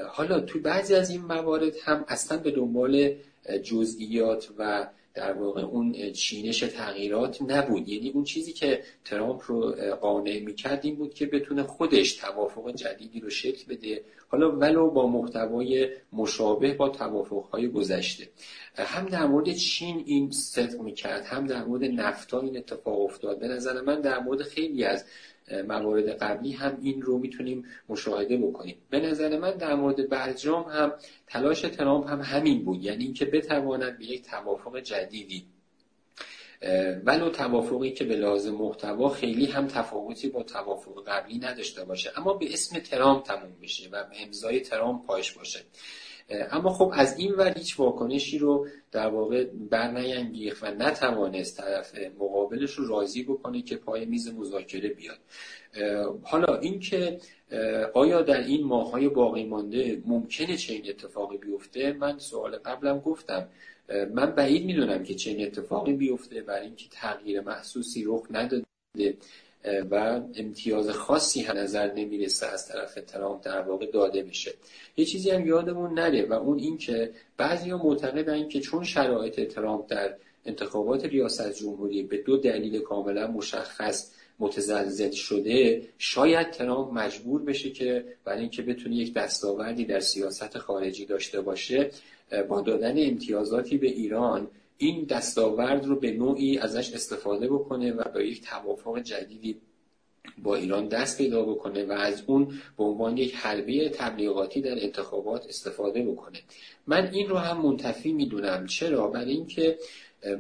حالا 0.10 0.40
توی 0.40 0.62
بعضی 0.62 0.96
از 0.96 1.10
این 1.10 1.22
موارد 1.22 1.74
هم 1.84 2.06
اصلا 2.08 2.38
به 2.38 2.52
دنبال 2.52 3.16
جزئیات 3.64 4.50
و 4.58 4.88
در 5.14 5.34
واقع 5.34 5.62
اون 5.62 6.12
چینش 6.12 6.60
تغییرات 6.60 7.42
نبود. 7.42 7.90
یعنی 7.90 8.10
اون 8.10 8.24
چیزی 8.24 8.54
که 8.54 8.84
ترامپ 9.06 9.42
رو 9.46 9.72
قانع 10.02 10.40
می‌کرد 10.40 10.80
این 10.84 10.96
بود 10.96 11.14
که 11.14 11.26
بتونه 11.26 11.64
خودش 11.64 12.14
توافق 12.14 12.76
جدیدی 12.76 13.20
رو 13.20 13.30
شکل 13.30 13.76
بده 13.76 14.02
حالا 14.28 14.52
ولو 14.52 14.90
با 14.90 15.08
محتوای 15.08 15.90
مشابه 16.14 16.74
با 16.74 16.90
توافقهای 16.90 17.68
گذشته. 17.68 18.30
هم 18.76 19.06
در 19.06 19.26
مورد 19.26 19.54
چین 19.54 20.04
این 20.06 20.32
صدق 20.32 20.82
می‌کرد 20.82 21.26
هم 21.26 21.48
در 21.48 21.64
مورد 21.64 21.84
نفتا 21.84 22.42
این 22.42 22.58
اتفاق 22.58 23.02
افتاد. 23.02 23.40
به 23.40 23.48
نظر 23.48 23.82
من 23.82 24.02
در 24.02 24.20
مورد 24.20 24.44
خیلی 24.44 24.84
از 24.84 25.06
موارد 25.68 26.10
قبلی 26.10 26.52
هم 26.52 26.78
این 26.82 27.02
رو 27.02 27.18
می‌تونیم 27.18 27.66
مشاهده 27.90 28.38
بکنیم. 28.38 28.76
به 28.90 29.00
نظر 29.00 29.38
من 29.38 29.52
در 29.52 29.76
مورد 29.76 30.10
برجام 30.10 30.64
هم 30.64 30.94
تلاش 31.28 31.62
ترامپ 31.62 32.10
هم 32.10 32.22
همین 32.22 32.66
بود 32.66 32.84
یعنی 32.84 33.04
اینکه 33.04 33.26
بتواند 33.26 33.98
به 33.98 34.06
یک 34.06 34.22
توافق 34.22 34.80
جدیدی 34.80 35.46
ولو 37.06 37.30
توافقی 37.30 37.92
که 37.92 38.04
به 38.04 38.16
لازم 38.16 38.56
محتوا 38.56 39.10
خیلی 39.10 39.46
هم 39.46 39.68
تفاوتی 39.68 40.30
با 40.30 40.44
توافق 40.44 41.04
قبلی 41.08 41.40
نداشته 41.40 41.86
باشه. 41.86 42.12
اما 42.18 42.34
به 42.34 42.54
اسم 42.54 42.80
ترامپ 42.80 43.24
تموم 43.24 43.56
بشه 43.62 43.90
و 43.92 44.04
به 44.04 44.24
امضای 44.24 44.60
ترامپ 44.60 45.06
پایش 45.06 45.32
باشه. 45.32 45.60
اما 46.52 46.70
خب 46.70 46.92
از 46.94 47.20
این 47.20 47.34
ور 47.34 47.58
هیچ 47.58 47.80
واکنشی 47.80 48.38
رو 48.38 48.68
در 48.92 49.08
واقع 49.08 49.44
برنینگیخت 49.70 50.64
و 50.64 50.66
نتوانست 50.66 51.58
طرف 51.58 51.96
مقابلش 52.20 52.72
رو 52.72 52.88
راضی 52.88 53.24
بکنه 53.24 53.62
که 53.62 53.76
پای 53.76 54.06
میز 54.06 54.34
مذاکره 54.34 54.90
بیاد. 54.90 55.18
حالا 56.24 56.58
اینکه 56.58 57.20
آیا 57.94 58.22
در 58.22 58.40
این 58.40 58.68
ماهای 58.68 59.10
باقی 59.10 59.46
مانده 59.46 60.02
ممکنه 60.06 60.58
چنین 60.58 60.90
اتفاقی 60.90 61.38
بیفته؟ 61.38 61.94
من 61.94 62.20
سوال 62.20 62.58
قبلم 62.58 63.00
گفتم. 63.00 63.50
من 64.14 64.32
بعید 64.32 64.66
می‌دونم 64.66 65.04
که 65.04 65.16
چنین 65.16 65.46
اتفاقی 65.46 65.94
بیفته 65.94 66.42
برای 66.42 66.66
اینکه 66.66 66.86
تغییر 66.92 67.42
محسوسی 67.42 68.04
رخ 68.08 68.28
نداده 68.32 69.18
و 69.92 70.22
امتیاز 70.36 70.90
خاصی 70.90 71.42
هم 71.42 71.58
نظر 71.58 71.94
نمی‌رسه 71.94 72.48
از 72.48 72.68
طرف 72.68 73.00
ترامپ 73.08 73.46
در 73.46 73.62
واقع 73.62 73.92
داده 73.92 74.24
بشه. 74.24 74.54
یه 74.98 75.06
چیزی 75.06 75.32
هم 75.32 75.48
یادمون 75.48 75.94
نره 75.94 76.26
و 76.26 76.34
اون 76.34 76.60
این 76.60 76.78
که 76.78 77.12
بعضی 77.38 77.70
ها 77.70 77.78
معتقدن 77.78 78.48
که 78.48 78.60
چون 78.60 78.84
شرایط 78.84 79.54
ترامپ 79.54 79.88
در 79.90 80.16
انتخابات 80.46 81.06
ریاست 81.06 81.54
جمهوری 81.54 82.04
به 82.04 82.18
دو 82.18 82.38
دلیل 82.38 82.80
کاملا 82.80 83.28
مشخص 83.28 84.12
متزلزل 84.40 85.12
شده 85.12 85.82
شاید 85.98 86.52
ترامپ 86.52 86.94
مجبور 86.94 87.42
بشه 87.42 87.70
که 87.70 88.06
برای 88.26 88.42
اینکه 88.42 88.62
بتونه 88.62 88.96
یک 88.96 89.14
دستاوردی 89.14 89.86
در 89.86 90.00
سیاست 90.00 90.58
خارجی 90.58 91.06
داشته 91.06 91.42
باشه 91.42 91.92
با 92.50 92.62
دادن 92.62 93.08
امتیازاتی 93.08 93.78
به 93.78 93.88
ایران 93.88 94.48
این 94.78 95.04
دستاورد 95.04 95.86
رو 95.86 95.96
به 95.96 96.12
نوعی 96.12 96.58
ازش 96.58 96.94
استفاده 96.94 97.48
بکنه 97.48 97.92
و 97.92 98.04
با 98.14 98.22
یک 98.22 98.42
توافق 98.42 99.00
جدیدی 99.00 99.58
با 100.44 100.56
ایران 100.56 100.88
دست 100.88 101.18
پیدا 101.18 101.44
بکنه 101.44 101.86
و 101.86 101.92
از 101.92 102.24
اون 102.28 102.46
به 102.78 102.84
عنوان 102.84 103.18
یک 103.18 103.36
حربه 103.36 103.90
تبلیغاتی 103.90 104.62
در 104.62 104.84
انتخابات 104.84 105.46
استفاده 105.48 106.02
بکنه. 106.02 106.38
من 106.88 107.10
این 107.14 107.30
رو 107.30 107.38
هم 107.38 107.62
منتفی 107.62 108.14
می‌دونم. 108.14 108.66
چرا؟ 108.66 109.08
برای 109.08 109.32
اینکه 109.32 109.78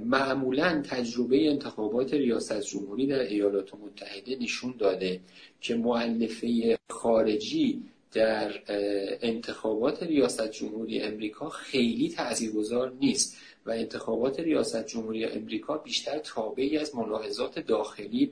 معمولا 0.05 0.83
تجربه 0.89 1.49
انتخابات 1.49 2.13
ریاست 2.13 2.61
جمهوری 2.61 3.07
در 3.07 3.19
ایالات 3.19 3.73
متحده 3.73 4.35
نشون 4.35 4.75
داده 4.77 5.19
که 5.61 5.75
معلفه 5.75 6.77
خارجی 6.89 7.83
در 8.13 8.51
انتخابات 9.21 10.03
ریاست 10.03 10.51
جمهوری 10.51 11.01
امریکا 11.01 11.49
خیلی 11.49 12.09
تاثیرگذار 12.09 12.93
نیست 13.01 13.37
و 13.65 13.71
انتخابات 13.71 14.39
ریاست 14.39 14.87
جمهوری 14.87 15.25
امریکا 15.25 15.77
بیشتر 15.77 16.17
تابعی 16.17 16.77
از 16.77 16.95
ملاحظات 16.95 17.59
داخلی 17.59 18.31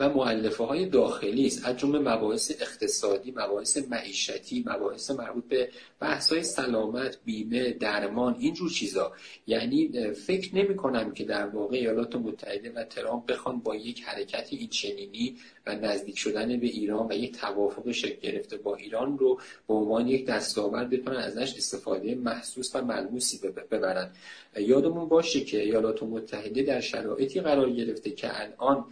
و 0.00 0.08
معلفه 0.08 0.64
های 0.64 0.86
داخلی 0.86 1.46
است. 1.46 1.66
از 1.66 1.76
جمله 1.76 1.98
مباحث 1.98 2.52
اقتصادی 2.60 3.30
مباحث 3.30 3.78
معیشتی 3.90 4.64
مباحث 4.66 5.10
مربوط 5.10 5.44
به 5.44 5.68
بحث 6.00 6.32
های 6.32 6.42
سلامت 6.42 7.18
بیمه 7.24 7.70
درمان 7.70 8.36
اینجور 8.38 8.70
چیزا. 8.70 9.12
یعنی 9.46 10.12
فکر 10.12 10.56
نمی 10.56 10.76
کنم 10.76 11.12
که 11.12 11.24
در 11.24 11.46
واقع 11.46 11.76
ایالات 11.76 12.16
متحده 12.16 12.72
و 12.72 12.84
ترامپ 12.84 13.26
بخوان 13.26 13.58
با 13.60 13.76
یک 13.76 14.02
حرکت 14.04 14.48
این 14.50 14.68
چنینی 14.68 15.36
و 15.66 15.74
نزدیک 15.74 16.18
شدن 16.18 16.60
به 16.60 16.66
ایران 16.66 17.06
و 17.10 17.12
یک 17.12 17.32
توافق 17.32 17.90
شکل 17.90 18.20
گرفته 18.20 18.56
با 18.56 18.76
ایران 18.76 19.18
رو 19.18 19.40
به 19.68 19.74
عنوان 19.74 20.08
یک 20.08 20.26
دستاورد 20.26 20.90
بتونن 20.90 21.16
ازش 21.16 21.54
استفاده 21.56 22.14
محسوس 22.14 22.76
و 22.76 22.84
ملموسی 22.84 23.38
ببرن. 23.70 24.10
یادمون 24.56 25.08
باشه 25.08 25.40
که 25.40 25.62
ایالات 25.62 26.02
متحده 26.02 26.62
در 26.62 26.80
شرایطی 26.80 27.40
قرار 27.40 27.70
گرفته 27.70 28.10
که 28.10 28.40
الان 28.40 28.86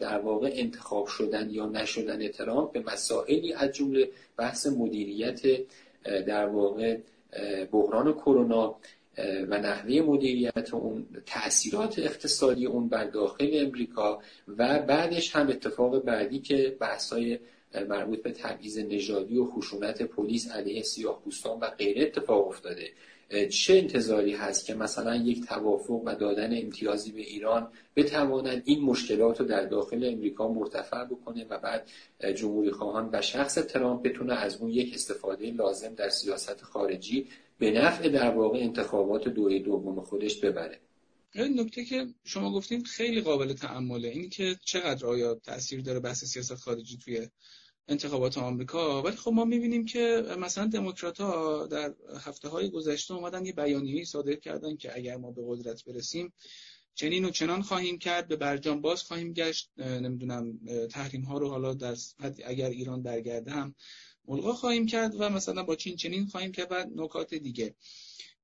در 0.00 0.18
واقع 0.18 0.50
انتخاب 0.52 1.06
شدن 1.06 1.50
یا 1.50 1.66
نشدن 1.66 2.28
ترامپ 2.28 2.72
به 2.72 2.80
مسائلی 2.80 3.52
از 3.52 3.72
جمله 3.72 4.08
بحث 4.36 4.66
مدیریت 4.66 5.40
در 6.04 6.46
واقع 6.46 6.98
بحران 7.72 8.12
کرونا 8.12 8.76
و 9.48 9.58
نحوه 9.58 10.00
مدیریت 10.00 10.74
اون 10.74 11.06
تاثیرات 11.26 11.98
اقتصادی 11.98 12.66
اون 12.66 12.88
بر 12.88 13.04
داخل 13.04 13.50
امریکا 13.52 14.22
و 14.48 14.78
بعدش 14.78 15.36
هم 15.36 15.48
اتفاق 15.48 16.04
بعدی 16.04 16.38
که 16.38 16.76
بحث‌های 16.80 17.38
مربوط 17.88 18.22
به 18.22 18.30
تبعیض 18.30 18.78
نژادی 18.78 19.36
و 19.36 19.46
خشونت 19.46 20.02
پلیس 20.02 20.50
علیه 20.50 20.82
سیاه 20.82 21.22
و 21.60 21.70
غیره 21.70 22.02
اتفاق 22.02 22.48
افتاده. 22.48 22.88
چه 23.50 23.78
انتظاری 23.78 24.34
هست 24.34 24.66
که 24.66 24.74
مثلا 24.74 25.16
یک 25.16 25.46
توافق 25.46 26.02
و 26.04 26.14
دادن 26.14 26.58
امتیازی 26.58 27.12
به 27.12 27.20
ایران 27.20 27.68
بتواند 27.96 28.62
این 28.64 28.80
مشکلات 28.80 29.40
رو 29.40 29.46
در 29.46 29.66
داخل 29.66 30.04
امریکا 30.12 30.48
مرتفع 30.48 31.04
بکنه 31.04 31.46
و 31.50 31.58
بعد 31.58 31.88
جمهوری 32.36 32.70
خواهان 32.70 33.10
و 33.12 33.22
شخص 33.22 33.54
ترامپ 33.54 34.02
بتونه 34.02 34.34
از 34.34 34.56
اون 34.56 34.70
یک 34.70 34.94
استفاده 34.94 35.50
لازم 35.50 35.94
در 35.94 36.08
سیاست 36.08 36.62
خارجی 36.62 37.28
به 37.58 37.70
نفع 37.70 38.08
در 38.08 38.30
واقع 38.30 38.58
انتخابات 38.58 39.28
دوره 39.28 39.58
دوم 39.58 40.00
خودش 40.00 40.40
ببره. 40.40 40.78
این 41.34 41.60
نکته 41.60 41.84
که 41.84 42.06
شما 42.24 42.52
گفتیم 42.52 42.82
خیلی 42.82 43.20
قابل 43.20 43.52
تعمله. 43.52 44.08
این 44.08 44.28
که 44.28 44.56
چقدر 44.64 45.06
آیا 45.06 45.34
تاثیر 45.34 45.80
داره 45.80 46.00
بحث 46.00 46.24
سیاست 46.24 46.54
خارجی 46.54 46.98
توی 47.04 47.28
انتخابات 47.88 48.38
آمریکا 48.38 49.02
ولی 49.02 49.16
خب 49.16 49.32
ما 49.32 49.44
می‌بینیم 49.44 49.84
که 49.84 50.24
مثلا 50.38 50.66
دموکرات 50.66 51.20
ها 51.20 51.66
در 51.66 51.94
هفته 52.24 52.48
های 52.48 52.70
گذشته 52.70 53.14
اومدن 53.14 53.46
یه 53.46 53.52
بیانیه‌ای 53.52 54.04
صادر 54.04 54.34
کردن 54.34 54.76
که 54.76 54.96
اگر 54.96 55.16
ما 55.16 55.30
به 55.30 55.42
قدرت 55.46 55.84
برسیم 55.84 56.32
چنین 56.94 57.24
و 57.24 57.30
چنان 57.30 57.62
خواهیم 57.62 57.98
کرد 57.98 58.28
به 58.28 58.36
برجام 58.36 58.80
باز 58.80 59.02
خواهیم 59.02 59.32
گشت. 59.32 59.70
نمی‌دونم 59.78 60.58
تحریم 60.90 61.22
ها 61.22 61.38
رو 61.38 61.48
حالا 61.48 61.74
در 61.74 61.96
اگر 62.44 62.70
ایران 62.70 63.02
برگرده 63.02 63.50
هم 63.50 63.74
ملغا 64.28 64.52
خواهیم 64.52 64.86
کرد 64.86 65.14
و 65.20 65.28
مثلا 65.28 65.62
با 65.62 65.76
چین 65.76 65.96
چنین 65.96 66.26
خواهیم 66.26 66.52
کرد 66.52 66.68
و 66.70 67.02
نکات 67.02 67.34
دیگه. 67.34 67.74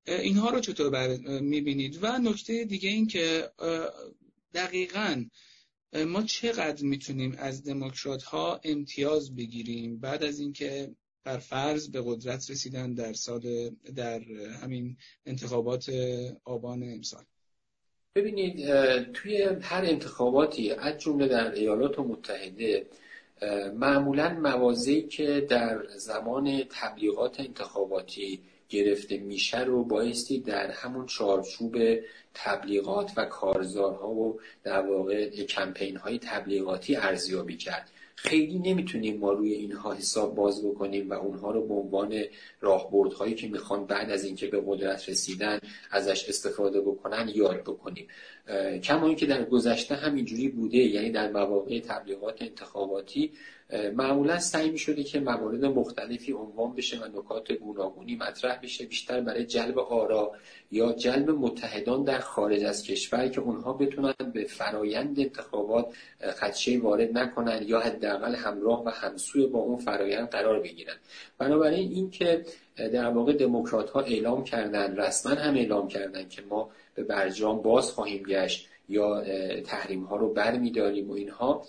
اینها 0.06 0.50
رو 0.50 0.60
چطور 0.60 1.16
می‌بینید؟ 1.40 1.98
و 2.02 2.18
نکته 2.18 2.64
دیگه 2.64 2.88
این 2.88 3.06
که 3.06 3.50
دقیقا 4.54 5.24
ما 5.92 6.22
چقدر 6.22 6.84
می‌تونیم 6.84 7.36
از 7.38 7.64
دموکرات 7.64 8.22
ها 8.22 8.60
امتیاز 8.64 9.36
بگیریم؟ 9.36 10.00
بعد 10.00 10.22
از 10.22 10.40
اینکه 10.40 10.94
بر 11.24 11.38
فرض 11.38 11.90
به 11.90 12.02
قدرت 12.04 12.50
رسیدن 12.50 12.94
در 12.94 13.12
سال 13.12 13.70
در 13.96 14.22
همین 14.62 14.96
انتخابات 15.26 15.90
آبان 16.44 16.82
امسال. 16.82 17.24
ببینید 18.14 18.66
توی 19.12 19.42
هر 19.42 19.84
انتخاباتی 19.84 20.70
از 20.70 20.98
جمله 20.98 21.28
در 21.28 21.52
ایالات 21.52 21.98
متحده 21.98 22.86
معمولا 23.74 24.28
موازی 24.28 25.02
که 25.02 25.46
در 25.50 25.86
زمان 25.96 26.64
تبلیغات 26.70 27.40
انتخاباتی 27.40 28.42
گرفته 28.68 29.18
میشه 29.18 29.60
رو 29.60 29.84
بایستی 29.84 30.40
در 30.40 30.70
همون 30.70 31.06
چارچوب 31.06 31.76
تبلیغات 32.34 33.12
و 33.16 33.24
کارزارها 33.24 34.10
و 34.10 34.40
در 34.64 34.80
واقع 34.80 35.30
کمپین 35.30 35.96
های 35.96 36.18
تبلیغاتی 36.18 36.96
ارزیابی 36.96 37.56
کرد. 37.56 37.90
خیلی 38.22 38.58
نمی‌تونیم 38.58 39.18
ما 39.18 39.32
روی 39.32 39.52
اینها 39.52 39.92
حساب 39.92 40.34
باز 40.34 40.66
بکنیم 40.66 41.10
و 41.10 41.12
اونها 41.12 41.50
رو 41.50 41.66
به 41.66 41.74
عنوان 41.74 42.22
راهبردهایی 42.60 43.34
که 43.34 43.48
می‌خوان 43.48 43.86
بعد 43.86 44.10
از 44.10 44.24
اینکه 44.24 44.46
به 44.46 44.62
قدرت 44.66 45.08
رسیدن 45.08 45.60
ازش 45.90 46.28
استفاده 46.28 46.80
بکنن 46.80 47.30
یاد 47.34 47.60
بکنیم. 47.60 48.06
کما 48.82 49.06
اینکه 49.06 49.26
در 49.26 49.44
گذشته 49.44 49.94
همینجوری 49.94 50.48
بوده 50.48 50.78
یعنی 50.78 51.10
در 51.10 51.30
مواقع 51.32 51.80
تبلیغات 51.80 52.42
انتخاباتی 52.42 53.32
معمولا 53.94 54.38
سعی 54.38 54.70
می 54.70 54.78
شده 54.78 55.04
که 55.04 55.20
موارد 55.20 55.64
مختلفی 55.64 56.32
عنوان 56.32 56.74
بشه 56.74 56.98
و 56.98 57.18
نکات 57.18 57.52
گوناگونی 57.52 58.16
مطرح 58.16 58.60
بشه 58.62 58.86
بیشتر 58.86 59.20
برای 59.20 59.44
جلب 59.44 59.78
آرا 59.78 60.32
یا 60.70 60.92
جلب 60.92 61.30
متحدان 61.30 62.04
در 62.04 62.18
خارج 62.18 62.64
از 62.64 62.82
کشور 62.82 63.28
که 63.28 63.40
اونها 63.40 63.72
بتونن 63.72 64.14
به 64.34 64.44
فرایند 64.44 65.20
انتخابات 65.20 65.94
خدشه 66.40 66.78
وارد 66.78 67.18
نکنن 67.18 67.62
یا 67.66 67.80
حداقل 68.08 68.34
همراه 68.34 68.84
و 68.84 68.88
همسوی 68.88 69.46
با 69.46 69.58
اون 69.58 69.76
فرایند 69.76 70.28
قرار 70.28 70.60
بگیرن. 70.60 70.94
بنابراین 71.38 71.92
این 71.92 72.10
که 72.10 72.44
در 72.76 73.08
واقع 73.08 73.32
دموکرات 73.32 73.90
ها 73.90 74.00
اعلام 74.00 74.44
کردن 74.44 74.96
رسما 74.96 75.34
هم 75.34 75.54
اعلام 75.54 75.88
کردن 75.88 76.28
که 76.28 76.42
ما 76.42 76.70
به 76.94 77.02
برجام 77.02 77.62
باز 77.62 77.90
خواهیم 77.92 78.22
گشت 78.22 78.68
یا 78.88 79.24
تحریم 79.60 80.04
ها 80.04 80.16
رو 80.16 80.32
برمیداریم 80.32 81.10
و 81.10 81.12
اینها 81.12 81.66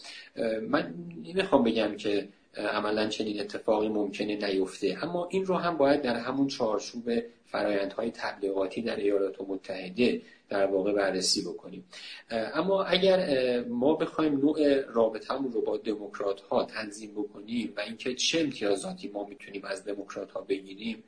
من 0.70 0.94
نمی‌خوام 1.24 1.64
بگم 1.64 1.96
که 1.96 2.28
عملا 2.58 3.08
چنین 3.08 3.40
اتفاقی 3.40 3.90
ممکنه 3.90 4.36
نیفته. 4.36 4.98
اما 5.02 5.28
این 5.32 5.46
رو 5.46 5.56
هم 5.56 5.78
باید 5.78 6.02
در 6.02 6.16
همون 6.16 6.48
چارچوب 6.48 7.04
فرایندهای 7.46 8.12
تبلیغاتی 8.12 8.82
در 8.82 8.96
ایالات 8.96 9.42
متحده 9.48 10.22
در 10.50 10.66
واقع 10.66 10.94
بررسی 10.94 11.42
بکنیم. 11.42 11.84
اما 12.30 12.84
اگر 12.84 13.64
ما 13.64 13.94
بخوایم 13.94 14.38
نوع 14.38 14.82
رابطهمون 14.82 15.52
رو 15.52 15.62
با 15.62 15.78
دموکرات 15.78 16.42
ها 16.42 16.64
تنظیم 16.64 17.12
بکنیم 17.12 17.74
و 17.78 17.80
اینکه 17.80 18.16
چه 18.16 18.40
امتیازاتی 18.40 19.08
ما 19.08 19.26
می‌تونیم 19.26 19.66
از 19.66 19.86
دموکرات 19.86 20.32
ها 20.32 20.42
بگیریم 20.42 21.04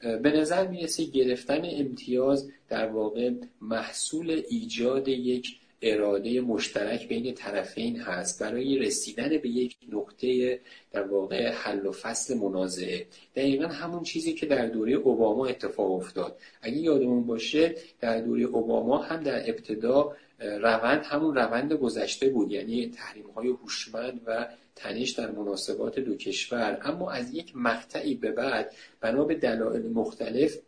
به 0.00 0.32
نظر 0.32 0.66
می‌رسه 0.66 1.04
گرفتن 1.04 1.60
امتیاز 1.64 2.50
در 2.68 2.86
واقع 2.86 3.32
محصول 3.60 4.42
ایجاد 4.48 5.08
یک 5.08 5.56
اراده 5.82 6.40
مشترک 6.40 7.08
بین 7.08 7.34
طرفین 7.34 8.00
هست 8.00 8.42
برای 8.42 8.78
رسیدن 8.78 9.28
به 9.28 9.48
یک 9.48 9.76
نقطه 9.92 10.60
در 10.92 11.02
واقع 11.02 11.48
حل 11.48 11.86
و 11.86 11.92
فصل 11.92 12.38
منازعه. 12.38 13.06
دقیقا 13.36 13.66
همون 13.66 14.02
چیزی 14.02 14.34
که 14.34 14.46
در 14.46 14.66
دوره 14.66 14.92
اوباما 14.92 15.46
اتفاق 15.46 15.92
افتاد. 15.92 16.38
اگه 16.62 16.76
یادمون 16.76 17.26
باشه 17.26 17.74
در 18.00 18.20
دوره 18.20 18.42
اوباما 18.42 18.98
هم 18.98 19.22
در 19.22 19.50
ابتدا 19.50 20.16
روند 20.38 21.02
همون 21.04 21.34
روند 21.34 21.72
گذشته 21.72 22.28
بود. 22.28 22.52
یعنی 22.52 22.90
تحریم 22.90 23.26
های 23.26 23.48
هوشمند 23.48 24.20
و 24.26 24.48
تنش 24.76 25.10
در 25.10 25.30
مناسبات 25.30 25.98
دو 25.98 26.16
کشور. 26.16 26.78
اما 26.82 27.10
از 27.10 27.34
یک 27.34 27.52
مقطعی 27.56 28.14
به 28.14 28.32
بعد 28.32 28.72
بنا 29.00 29.24
به 29.24 29.34
دلایل 29.34 29.92
مختلف 29.92 30.58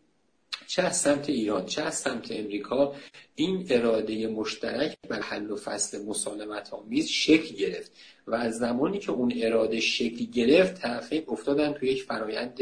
چه 0.66 0.82
از 0.82 0.96
سمت 0.96 1.28
ایران 1.28 1.66
چه 1.66 1.82
از 1.82 1.94
سمت 1.94 2.32
امریکا 2.32 2.94
این 3.34 3.66
اراده 3.70 4.26
مشترک 4.26 4.96
بر 5.08 5.20
حل 5.20 5.50
و 5.50 5.56
فصل 5.56 6.04
مسالمت 6.04 6.74
آمیز 6.74 7.08
شکل 7.08 7.56
گرفت 7.56 7.92
و 8.26 8.34
از 8.34 8.58
زمانی 8.58 8.98
که 8.98 9.12
اون 9.12 9.32
اراده 9.36 9.80
شکل 9.80 10.24
گرفت 10.24 10.74
طرفین 10.82 11.22
افتادن 11.28 11.72
توی 11.72 11.88
یک 11.88 12.02
فرایند 12.02 12.58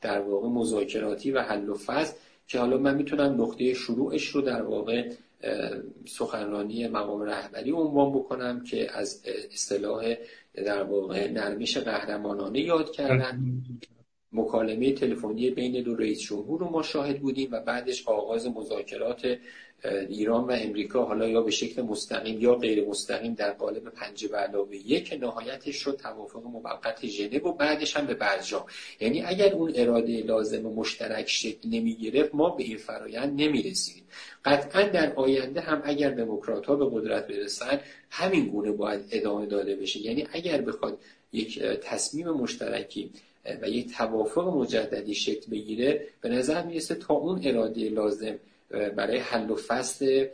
در 0.00 0.20
واقع 0.20 0.48
مذاکراتی 0.48 1.30
و 1.30 1.42
حل 1.42 1.68
و 1.68 1.74
فصل 1.74 2.14
که 2.48 2.58
حالا 2.58 2.78
من 2.78 2.94
می‌تونم 2.94 3.42
نقطه 3.42 3.74
شروعش 3.74 4.26
رو 4.26 4.40
در 4.40 4.62
واقع 4.62 5.12
سخنرانی 6.06 6.88
مقام 6.88 7.22
رهبری 7.22 7.70
عنوان 7.72 8.12
بکنم 8.12 8.64
که 8.64 8.98
از 8.98 9.22
اصطلاح 9.52 10.14
در 10.54 10.82
واقع 10.82 11.30
نرمش 11.30 11.76
قهرمانانه 11.76 12.60
یاد 12.60 12.92
کردن. 12.92 13.62
مکالمه 14.32 14.92
تلفنی 14.92 15.50
بین 15.50 15.82
دو 15.82 15.94
رئیس 15.94 16.20
جمهور 16.20 16.60
رو 16.60 16.70
ما 16.70 16.82
شاهد 16.82 17.20
بودیم 17.20 17.48
و 17.52 17.60
بعدش 17.60 18.08
آغاز 18.08 18.46
مذاکرات 18.46 19.38
ایران 19.84 20.44
و 20.44 20.52
امریکا 20.52 21.04
حالا 21.04 21.28
یا 21.28 21.40
به 21.40 21.50
شکل 21.50 21.82
مستقیم 21.82 22.40
یا 22.40 22.54
غیر 22.54 22.88
مستقیم 22.88 23.34
در 23.34 23.52
قالب 23.52 23.88
پنج 23.88 24.26
به 24.26 24.36
علاوه 24.36 24.76
یک 24.76 25.18
نهایتش 25.20 25.76
شد 25.76 25.96
توافق 26.02 26.42
موقت 26.44 27.06
ژنو 27.06 27.38
و 27.38 27.52
بعدش 27.52 27.96
هم 27.96 28.06
به 28.06 28.14
برجام. 28.14 28.66
یعنی 29.00 29.22
اگر 29.22 29.52
اون 29.52 29.72
اراده 29.74 30.22
لازم 30.22 30.62
مشترک 30.62 31.28
شکل 31.28 31.68
نمی 31.68 31.94
گرفت 31.94 32.34
ما 32.34 32.50
به 32.50 32.62
این 32.62 32.76
فرایند 32.76 33.42
نمی 33.42 33.62
رسیدیم 33.62 34.04
قطعا 34.44 34.82
در 34.82 35.14
آینده 35.14 35.60
هم 35.60 35.82
اگر 35.84 36.10
دموکرات 36.10 36.66
ها 36.66 36.76
به 36.76 37.00
قدرت 37.00 37.26
برسن 37.26 37.80
همین 38.10 38.46
گونه 38.46 38.72
باید 38.72 39.00
ادامه 39.10 39.46
داده 39.46 39.76
بشه. 39.76 40.00
یعنی 40.00 40.26
اگر 40.32 40.60
بخواد 40.60 40.98
یک 41.32 41.62
تصمیم 41.62 42.30
مشترکی 42.30 43.10
و 43.62 43.68
یک 43.68 43.96
توافق 43.96 44.48
مجددی 44.48 45.14
شکل 45.14 45.50
بگیره 45.50 46.08
به 46.20 46.28
نظر 46.28 46.66
می‌رسه 46.66 46.94
تا 46.94 47.14
اون 47.14 47.40
اراده 47.44 47.88
لازم 47.88 48.38
برای 48.70 49.18
حل 49.18 49.50
و 49.50 49.56
فصل 49.56 50.28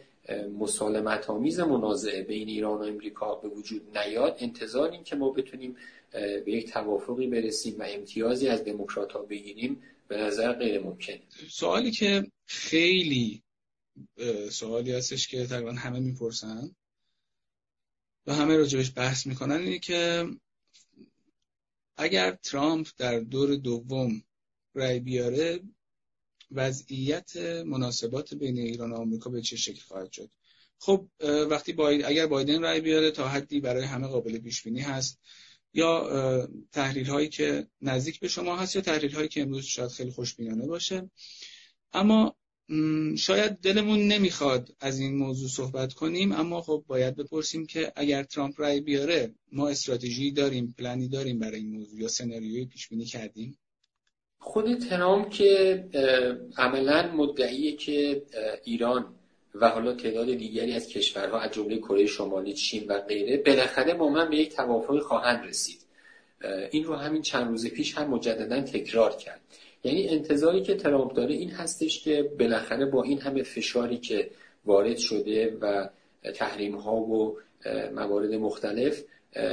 مسالمت 0.59 1.31
آمیز 1.31 1.61
منازعه 1.61 2.23
بین 2.23 2.49
ایران 2.49 2.79
و 2.79 2.83
امریکا 2.83 3.35
به 3.35 3.49
وجود 3.49 3.99
نیاد. 3.99 4.37
انتظار 4.41 4.97
که 4.97 5.17
ما 5.17 5.31
بتونیم 5.31 5.77
به 6.13 6.45
یک 6.47 6.73
توافقی 6.73 7.27
برسیم 7.27 7.79
و 7.79 7.85
امتیازی 7.89 8.49
از 8.49 8.65
دموکرات 8.65 9.13
ها 9.13 9.23
بگیریم 9.23 9.83
به 10.09 10.17
نظر 10.17 10.53
غیر 10.53 10.81
ممکن. 10.81 11.15
سوالی 11.51 11.91
که 11.91 12.27
خیلی 12.47 13.43
سوالی 14.51 14.93
هستش 14.93 15.29
که 15.29 15.47
تقریبا 15.47 15.73
همه 15.73 16.01
می‌پرسن 16.01 16.71
و 18.27 18.35
همه 18.35 18.57
راجبش 18.57 18.93
بحث 18.97 19.27
می‌کنن 19.27 19.57
اینه 19.57 19.79
که 19.79 20.25
اگر 21.97 22.33
ترامپ 22.43 22.89
در 22.97 23.21
دور 23.21 23.57
دوم 23.57 24.23
رای 24.75 25.01
بیاره 25.01 25.61
وضعیت 26.51 27.37
مناسبات 27.67 28.35
بین 28.35 28.59
ایران 28.59 28.93
و 28.93 28.97
آمریکا 28.97 29.31
به 29.31 29.43
چه 29.43 29.57
شکل 29.57 29.81
خواهد 29.81 30.13
شد؟ 30.13 30.31
خب 30.79 31.09
وقتی 31.51 31.73
باید 31.73 32.05
اگر 32.05 32.27
بایدن 32.27 32.63
رای 32.63 32.81
بیاره 32.81 33.11
تا 33.11 33.29
حدی 33.29 33.61
برای 33.61 33.85
همه 33.85 34.07
قابل 34.07 34.39
پیش 34.39 34.63
بینی 34.63 34.81
هست 34.81 35.21
یا 35.75 36.49
تحلیل 36.73 37.07
هایی 37.07 37.29
که 37.29 37.67
نزدیک 37.81 38.21
به 38.21 38.29
شما 38.29 38.57
هست 38.57 38.77
یا 38.77 38.83
تحلیل 38.83 39.15
هایی 39.15 39.29
که 39.29 39.43
امروز 39.43 39.65
شاید 39.65 39.91
خیلی 39.91 40.11
خوشبینانه 40.11 40.67
باشه. 40.67 41.11
اما 41.93 42.37
شاید 43.19 43.53
دلمون 43.53 44.09
نمی‌خواد 44.09 44.69
از 44.81 44.99
این 44.99 45.17
موضوع 45.17 45.49
صحبت 45.49 45.93
کنیم 45.93 46.33
اما 46.33 46.61
خب 46.61 46.85
باید 46.87 47.17
بپرسیم 47.17 47.67
که 47.67 47.93
اگر 47.97 48.23
ترامپ 48.23 48.61
رای 48.61 48.81
بیاره 48.81 49.35
ما 49.53 49.69
استراتژی 49.69 50.33
داریم 50.33 50.75
پلنی 50.79 51.09
داریم 51.09 51.39
برای 51.39 51.61
این 51.61 51.71
موضوع 51.71 52.01
یا 52.01 52.09
سناریوی 52.09 52.67
پیش 52.67 52.89
بینی 52.89 53.05
کردیم؟ 53.05 53.59
خود 54.39 54.79
ترامپ 54.79 55.31
که 55.31 55.85
عملا 56.57 57.13
مدعیه 57.17 57.77
که 57.77 58.23
ایران 58.65 59.15
و 59.55 59.69
حالا 59.69 59.95
تعداد 59.95 60.35
دیگری 60.35 60.73
از 60.73 60.89
کشورها 60.89 61.41
از 61.41 61.53
جمله 61.53 61.79
کره 61.79 62.07
شمالی 62.07 62.53
چین 62.53 62.87
و 62.87 62.99
غیره 62.99 63.37
بالاخره 63.37 63.95
با 63.95 64.09
من 64.09 64.31
به 64.31 64.37
یک 64.37 64.57
توافقی 64.57 65.01
خواهند 65.01 65.47
رسید. 65.47 65.81
این 66.71 66.85
رو 66.85 66.95
همین 66.95 67.23
چند 67.23 67.49
روز 67.49 67.67
پیش 67.67 67.95
هم 67.95 68.11
مجددا 68.11 68.61
تکرار 68.61 69.17
کرد. 69.17 69.41
یعنی 69.87 70.09
انتظاری 70.09 70.63
که 70.63 70.75
ترامپ 70.75 71.15
داره 71.15 71.35
این 71.35 71.51
هستش 71.51 72.05
که 72.05 72.31
بالاخره 72.39 72.87
با 72.87 73.03
این 73.03 73.21
همه 73.21 73.43
فشاری 73.43 73.99
که 73.99 74.31
وارد 74.65 74.97
شده 74.97 75.57
و 75.61 75.89
تحریم 76.35 76.75
ها 76.75 76.97
و 76.97 77.39
موارد 77.95 78.35
مختلف 78.35 79.03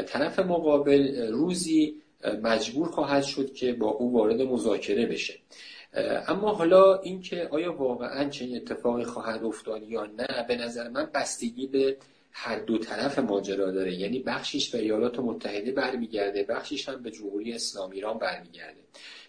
طرف 0.06 0.39
مقابل 0.39 1.28
روزی 1.32 1.96
مجبور 2.43 2.88
خواهد 2.88 3.24
شد 3.24 3.54
که 3.54 3.74
با 3.74 3.89
او 3.89 4.13
وارد 4.13 4.41
مذاکره 4.41 5.06
بشه. 5.06 5.34
اما 6.28 6.54
حالا 6.54 7.00
اینکه 7.00 7.48
آیا 7.52 7.74
واقعا 7.74 8.30
چنین 8.30 8.56
اتفاقی 8.56 9.04
خواهد 9.04 9.43
افتاد 9.43 9.84
یا 9.89 10.06
نه 10.06 10.46
به 10.48 10.56
نظر 10.56 10.89
من 10.89 11.10
بستگی 11.13 11.67
به 11.67 11.98
هر 12.32 12.60
دو 12.60 12.78
طرف 12.78 13.19
ماجرا 13.19 13.72
داره. 13.72 13.93
یعنی 13.96 14.19
بخشیش 14.19 14.69
به 14.69 14.80
ایالات 14.82 15.19
متحده 15.19 15.72
برمیگرده 15.72 16.43
بخشیش 16.43 16.89
هم 16.89 17.04
به 17.04 17.12
جمهوری 17.12 17.54
اسلامی 17.54 17.96
ایران 17.96 18.17
برمیگرده. 18.17 18.80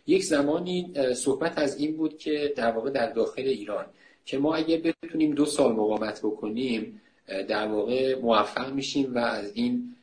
یک 0.06 0.24
زمانی 0.24 0.92
صحبت 1.14 1.58
از 1.58 1.76
این 1.76 1.96
بود 1.96 2.18
که 2.18 2.52
در 2.56 2.70
واقع 2.70 2.90
در 2.90 3.12
داخل 3.12 3.42
ایران 3.42 3.86
که 4.24 4.38
ما 4.38 4.54
اگه 4.54 4.76
بتونیم 5.02 5.34
دو 5.34 5.46
سال 5.46 5.72
مقاومت 5.72 6.20
بکنیم 6.20 7.00
در 7.48 7.66
واقع 7.66 8.14
موفق 8.14 8.72
میشیم 8.72 9.14
و 9.14 9.18
از 9.18 9.52
این 9.54 9.94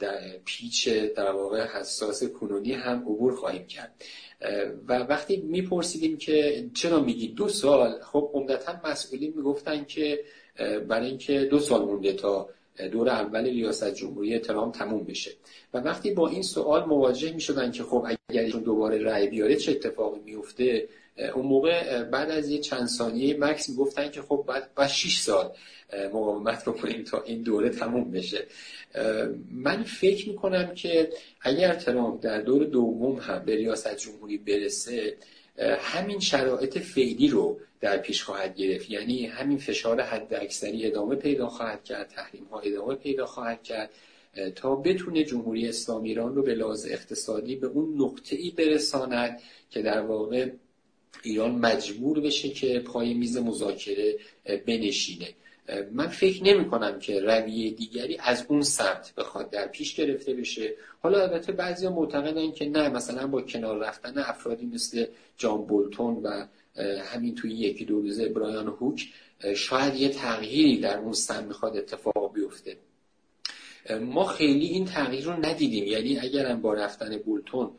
در 0.00 0.20
پیچ 0.44 0.88
در 0.88 1.32
واقع 1.32 1.66
حساس 1.66 2.24
کنونی 2.24 2.72
هم 2.72 2.98
عبور 2.98 3.36
خواهیم 3.36 3.66
کرد. 3.66 3.92
و 4.88 4.98
وقتی 4.98 5.36
میپرسیدیم 5.36 6.16
که 6.16 6.66
چرا 6.74 7.00
میگی 7.00 7.28
دو 7.28 7.48
سال؟ 7.48 8.00
خب 8.00 8.30
عمدتا 8.34 8.80
مسئولین 8.84 9.32
می‌گفتن 9.36 9.84
که 9.84 10.24
برای 10.88 11.06
اینکه 11.06 11.44
دو 11.44 11.58
سال 11.58 11.84
مونده 11.84 12.12
تا 12.12 12.48
دور 12.92 13.08
اول 13.08 13.44
ریاست 13.44 13.94
جمهوری 13.94 14.38
ترامپ 14.38 14.74
تموم 14.74 15.04
بشه. 15.04 15.30
و 15.74 15.78
وقتی 15.78 16.10
با 16.10 16.28
این 16.28 16.42
سوال 16.42 16.84
مواجه 16.84 17.32
می 17.32 17.40
شدن 17.40 17.72
که 17.72 17.82
خب 17.82 18.06
اگر 18.28 18.42
ایشون 18.42 18.62
دوباره 18.62 18.98
رأی 18.98 19.26
بیاره 19.26 19.56
چه 19.56 19.72
اتفاقی 19.72 20.20
میفته 20.24 20.88
اون 21.34 21.46
موقع 21.46 22.02
بعد 22.02 22.30
از 22.30 22.48
یه 22.48 22.58
چند 22.58 22.86
ثانیه 22.86 23.36
مکس 23.38 23.68
می‌گفتن 23.68 24.10
که 24.10 24.22
خب 24.22 24.44
بعد 24.48 24.74
با 24.74 24.86
6 24.86 25.18
سال 25.18 25.52
مقاومت 25.92 26.66
رو 26.66 26.72
تا 27.06 27.22
این 27.22 27.42
دوره 27.42 27.68
تموم 27.68 28.10
بشه. 28.10 28.46
من 29.50 29.82
فکر 29.82 30.28
می‌کنم 30.28 30.74
که 30.74 31.10
اگر 31.40 31.74
ترامپ 31.74 32.22
در 32.22 32.40
دور 32.40 32.64
دوم 32.64 33.16
هم 33.16 33.44
به 33.44 33.56
ریاست 33.56 33.96
جمهوری 33.96 34.38
برسه 34.38 35.16
همین 35.58 36.20
شرایط 36.20 36.78
فعلی 36.78 37.28
رو 37.28 37.60
در 37.80 37.98
پیش 37.98 38.22
خواهد 38.22 38.56
گرفت. 38.56 38.90
یعنی 38.90 39.26
همین 39.26 39.58
فشار 39.58 40.00
حد 40.00 40.34
اکثری 40.34 40.86
ادامه 40.86 41.16
پیدا 41.16 41.48
خواهد 41.48 41.84
کرد 41.84 42.08
تحریم 42.08 42.44
ها 42.44 42.60
ادامه 42.60 42.94
پیدا 42.94 43.26
خواهد 43.26 43.62
کرد 43.62 43.90
تا 44.56 44.76
بتونه 44.76 45.24
جمهوری 45.24 45.68
اسلامی 45.68 46.08
ایران 46.08 46.34
رو 46.34 46.42
به 46.42 46.54
لحاظ 46.54 46.86
اقتصادی 46.90 47.56
به 47.56 47.66
اون 47.66 48.02
نقطه 48.02 48.36
ای 48.36 48.50
برساند 48.50 49.40
که 49.70 49.82
در 49.82 50.00
واقع 50.00 50.50
ایران 51.22 51.50
مجبور 51.50 52.20
بشه 52.20 52.48
که 52.48 52.80
پای 52.80 53.14
میز 53.14 53.36
مذاکره 53.36 54.16
بنشینه. 54.66 55.28
من 55.92 56.06
فکر 56.06 56.44
نمی 56.44 56.70
کنم 56.70 56.98
که 56.98 57.20
رویه 57.20 57.70
دیگری 57.70 58.16
از 58.20 58.44
اون 58.48 58.62
سمت 58.62 59.12
بخواد 59.16 59.50
در 59.50 59.66
پیش 59.66 59.94
گرفته 59.94 60.34
بشه. 60.34 60.74
حالا 61.02 61.22
البته 61.22 61.52
بعضی 61.52 61.88
معتقدن 61.88 62.52
که 62.52 62.68
نه 62.68 62.88
مثلا 62.88 63.26
با 63.26 63.42
کنار 63.42 63.78
رفتن 63.78 64.18
افرادی 64.18 64.66
مثل 64.66 65.06
جان 65.36 65.66
بولتون 65.66 66.14
و 66.14 66.46
همین 67.12 67.34
توی 67.34 67.52
یکی 67.52 67.84
دو 67.84 68.00
روزه 68.00 68.28
برایان 68.28 68.66
هوک 68.66 69.08
شاید 69.56 69.94
یه 69.94 70.08
تغییری 70.08 70.78
در 70.78 70.98
اون 70.98 71.12
سمت 71.12 71.44
می‌خواد 71.44 71.76
اتفاق 71.76 72.32
بیفته. 72.34 72.76
ما 74.00 74.24
خیلی 74.24 74.66
این 74.66 74.84
تغییر 74.84 75.24
رو 75.24 75.46
ندیدیم. 75.46 75.84
یعنی 75.84 76.18
اگرم 76.18 76.60
با 76.60 76.74
رفتن 76.74 77.16
بولتون 77.16 77.70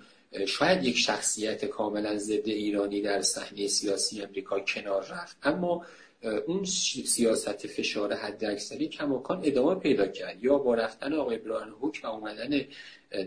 شاید 0.48 0.84
یک 0.84 0.98
شخصیت 0.98 1.66
کاملا 1.66 2.18
ضد 2.18 2.48
ایرانی 2.48 3.02
در 3.02 3.22
صحنه 3.22 3.68
سیاسی 3.68 4.22
امریکا 4.22 4.60
کنار 4.60 5.06
رفت. 5.12 5.38
اما 5.44 5.86
اون 6.26 6.64
سیاست 7.06 7.68
فشار 7.68 8.14
حد 8.14 8.46
اکثری 8.46 8.88
کماکان 8.88 9.42
ادامه 9.44 9.80
پیدا 9.80 10.08
کرد. 10.08 10.44
یا 10.44 10.58
با 10.58 10.76
رفتن 10.76 11.14
آقای 11.14 11.38
بران 11.38 11.70
هوک 11.70 12.02
و 12.04 12.08
اومدن 12.08 12.62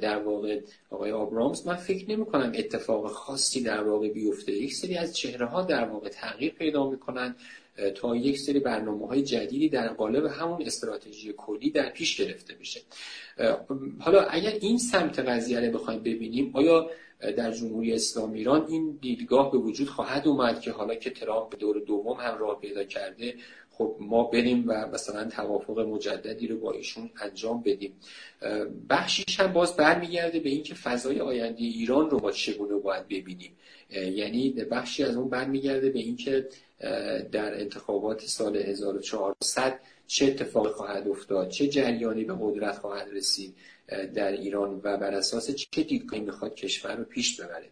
در 0.01 0.19
واقع 0.19 0.61
آقای 0.91 1.13
آبرامز 1.13 1.67
من 1.67 1.77
فکر 1.77 2.11
نمی 2.11 2.27
کنم 2.27 2.53
اتفاق 2.55 3.07
خاصی 3.07 3.63
در 3.63 3.83
واقع 3.83 4.09
بیفته. 4.09 4.53
یک 4.53 4.75
سری 4.75 4.97
از 4.97 5.17
چهره 5.17 5.47
ها 5.47 5.63
در 5.63 5.85
واقع 5.85 6.09
تغییر 6.09 6.53
پیدا 6.53 6.91
می‌کنن 6.91 7.37
تا 7.95 8.17
یک 8.17 8.39
سری 8.39 8.61
برنامه 8.61 9.07
های 9.07 9.23
جدیدی 9.23 9.69
در 9.69 9.89
قالب 9.89 10.27
همون 10.27 10.63
استراتژی 10.63 11.35
کلی 11.37 11.71
در 11.71 11.91
پیش 11.91 12.17
گرفته 12.17 12.55
بشه. 12.55 12.81
حالا 14.01 14.23
اگر 14.23 14.53
این 14.61 14.79
سمت 14.79 15.19
قضیه 15.19 15.61
رو 15.61 15.79
بخوایم 15.79 16.01
ببینیم 16.01 16.51
آیا 16.55 16.91
در 17.37 17.51
جمهوری 17.51 17.93
اسلامی 17.93 18.39
ایران 18.39 18.67
این 18.69 18.99
دیدگاه 19.01 19.53
به 19.53 19.59
وجود 19.59 19.89
خواهد 19.89 20.29
اومد 20.29 20.61
که 20.61 20.71
حالا 20.71 20.95
که 20.95 21.11
ترامپ 21.11 21.51
به 21.51 21.57
دور 21.57 21.81
دوم 21.81 22.17
هم 22.17 22.39
راه 22.39 22.61
پیدا 22.61 22.85
کرده 22.85 23.35
خب 23.71 23.97
ما 24.01 24.25
بریم 24.25 24.65
و 24.67 24.87
مثلا 24.93 25.25
توافق 25.25 25.79
مجددی 25.79 26.47
رو 26.47 26.59
با 26.59 26.73
ایشون 26.73 27.11
انجام 27.23 27.63
بدیم؟ 27.63 27.93
بخشیش 28.91 29.41
هم 29.41 29.53
باز 29.53 29.77
برمیگرده 29.77 30.41
به 30.41 30.49
اینکه 30.49 30.75
فضای 30.75 31.21
آینده 31.21 31.63
ایران 31.63 32.11
رو 32.11 32.21
ما 32.21 32.31
چگونه 32.31 32.75
باید 32.75 33.09
ببینیم؟ 33.09 33.57
یعنی 33.91 34.51
بخشی 34.51 35.05
از 35.05 35.17
اون 35.17 35.29
برمیگرده 35.29 35.91
به 35.91 35.99
اینکه 35.99 36.49
در 37.33 37.61
انتخابات 37.61 38.21
سال 38.27 38.57
1400 38.57 39.81
چه 40.07 40.27
اتفاقی 40.27 40.71
خواهد 40.71 41.09
افتاد 41.09 41.49
چه 41.49 41.69
جریانی 41.69 42.25
به 42.25 42.35
قدرت 42.41 42.79
خواهد 42.79 43.09
رسید 43.13 43.55
در 44.15 44.33
ایران 44.33 44.81
و 44.85 44.97
بر 44.97 45.15
اساس 45.15 45.51
چه 45.51 45.83
دیدگاهی 45.83 46.23
می‌خواد 46.23 46.55
کشور 46.55 46.97
رو 46.97 47.05
پیش 47.05 47.41
ببره. 47.41 47.67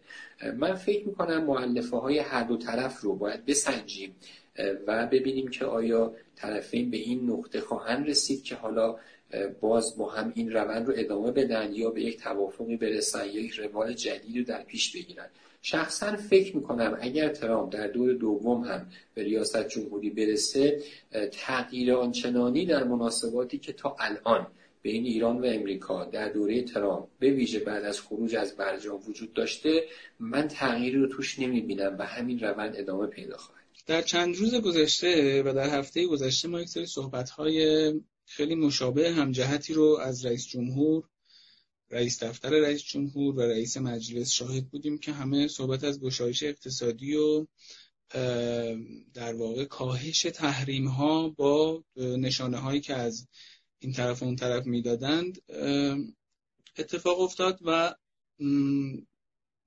من 0.57 0.75
فکر 0.75 1.07
می‌کنم 1.07 1.43
معلفه 1.43 1.97
های 1.97 2.19
هر 2.19 2.43
دو 2.43 2.57
طرف 2.57 3.01
رو 3.01 3.15
باید 3.15 3.45
بسنجیم 3.45 4.15
و 4.87 5.07
ببینیم 5.07 5.47
که 5.47 5.65
آیا 5.65 6.13
طرفین 6.35 6.91
به 6.91 6.97
این 6.97 7.29
نقطه 7.29 7.61
خواهند 7.61 8.09
رسید 8.09 8.43
که 8.43 8.55
حالا 8.55 8.95
باز 9.61 9.97
با 9.97 10.09
هم 10.09 10.31
این 10.35 10.51
روند 10.51 10.87
رو 10.87 10.93
ادامه 10.97 11.31
بدن 11.31 11.73
یا 11.73 11.89
به 11.89 12.01
یک 12.01 12.19
توافقی 12.19 12.77
برسن 12.77 13.25
یا 13.25 13.41
یک 13.41 13.51
روال 13.51 13.93
جدید 13.93 14.37
رو 14.37 14.43
در 14.43 14.63
پیش 14.63 14.95
بگیرن. 14.95 15.27
شخصا 15.61 16.15
فکر 16.15 16.55
می‌کنم 16.55 16.97
اگر 17.01 17.29
ترامپ 17.29 17.73
در 17.73 17.87
دور 17.87 18.13
دوم 18.13 18.63
هم 18.63 18.89
به 19.13 19.23
ریاست 19.23 19.67
جمهوری 19.67 20.09
برسه 20.09 20.81
تغییر 21.31 21.93
آنچنانی 21.93 22.65
در 22.65 22.83
مناسباتی 22.83 23.57
که 23.57 23.73
تا 23.73 23.95
الان 23.99 24.47
بین 24.81 25.05
ایران 25.05 25.37
و 25.41 25.45
امریکا 25.45 26.05
در 26.05 26.29
دوره 26.29 26.63
ترامپ 26.63 27.07
به 27.19 27.31
ویژه 27.31 27.59
بعد 27.59 27.85
از 27.85 28.01
خروج 28.01 28.35
از 28.35 28.55
برجام 28.55 29.01
وجود 29.07 29.33
داشته 29.33 29.83
من 30.19 30.47
تغییری 30.47 30.97
رو 30.97 31.07
توش 31.07 31.39
نمی‌بینم 31.39 31.95
و 31.99 32.05
همین 32.05 32.39
روند 32.39 32.75
ادامه 32.77 33.07
پیدا 33.07 33.37
خواهد 33.37 33.63
در 33.87 34.01
چند 34.01 34.35
روز 34.35 34.55
گذشته 34.55 35.43
و 35.43 35.53
در 35.53 35.69
هفته 35.79 36.07
گذشته 36.07 36.47
ما 36.47 36.61
یک 36.61 36.69
سری 36.69 36.85
صحبت‌های 36.85 37.93
خیلی 38.27 38.55
مشابه 38.55 39.11
همجهتی 39.11 39.73
رو 39.73 39.97
از 40.01 40.25
رئیس 40.25 40.47
جمهور 40.47 41.09
رئیس 41.89 42.23
دفتر 42.23 42.49
رئیس 42.49 42.83
جمهور 42.83 43.35
و 43.35 43.41
رئیس 43.41 43.77
مجلس 43.77 44.31
شاهد 44.31 44.69
بودیم 44.69 44.97
که 44.97 45.11
همه 45.11 45.47
صحبت 45.47 45.83
از 45.83 45.99
گشایش 45.99 46.43
اقتصادی 46.43 47.15
و 47.15 47.47
در 49.13 49.33
واقع 49.33 49.65
کاهش 49.65 50.21
تحریم 50.21 50.87
ها 50.87 51.29
با 51.29 51.83
نشانه 51.95 52.57
هایی 52.57 52.81
که 52.81 52.93
از 52.93 53.27
این 53.79 53.93
طرف 53.93 54.21
و 54.21 54.25
اون 54.25 54.35
طرف 54.35 54.65
می‌دادند 54.65 55.41
اتفاق 56.77 57.19
افتاد 57.19 57.59
و 57.65 57.95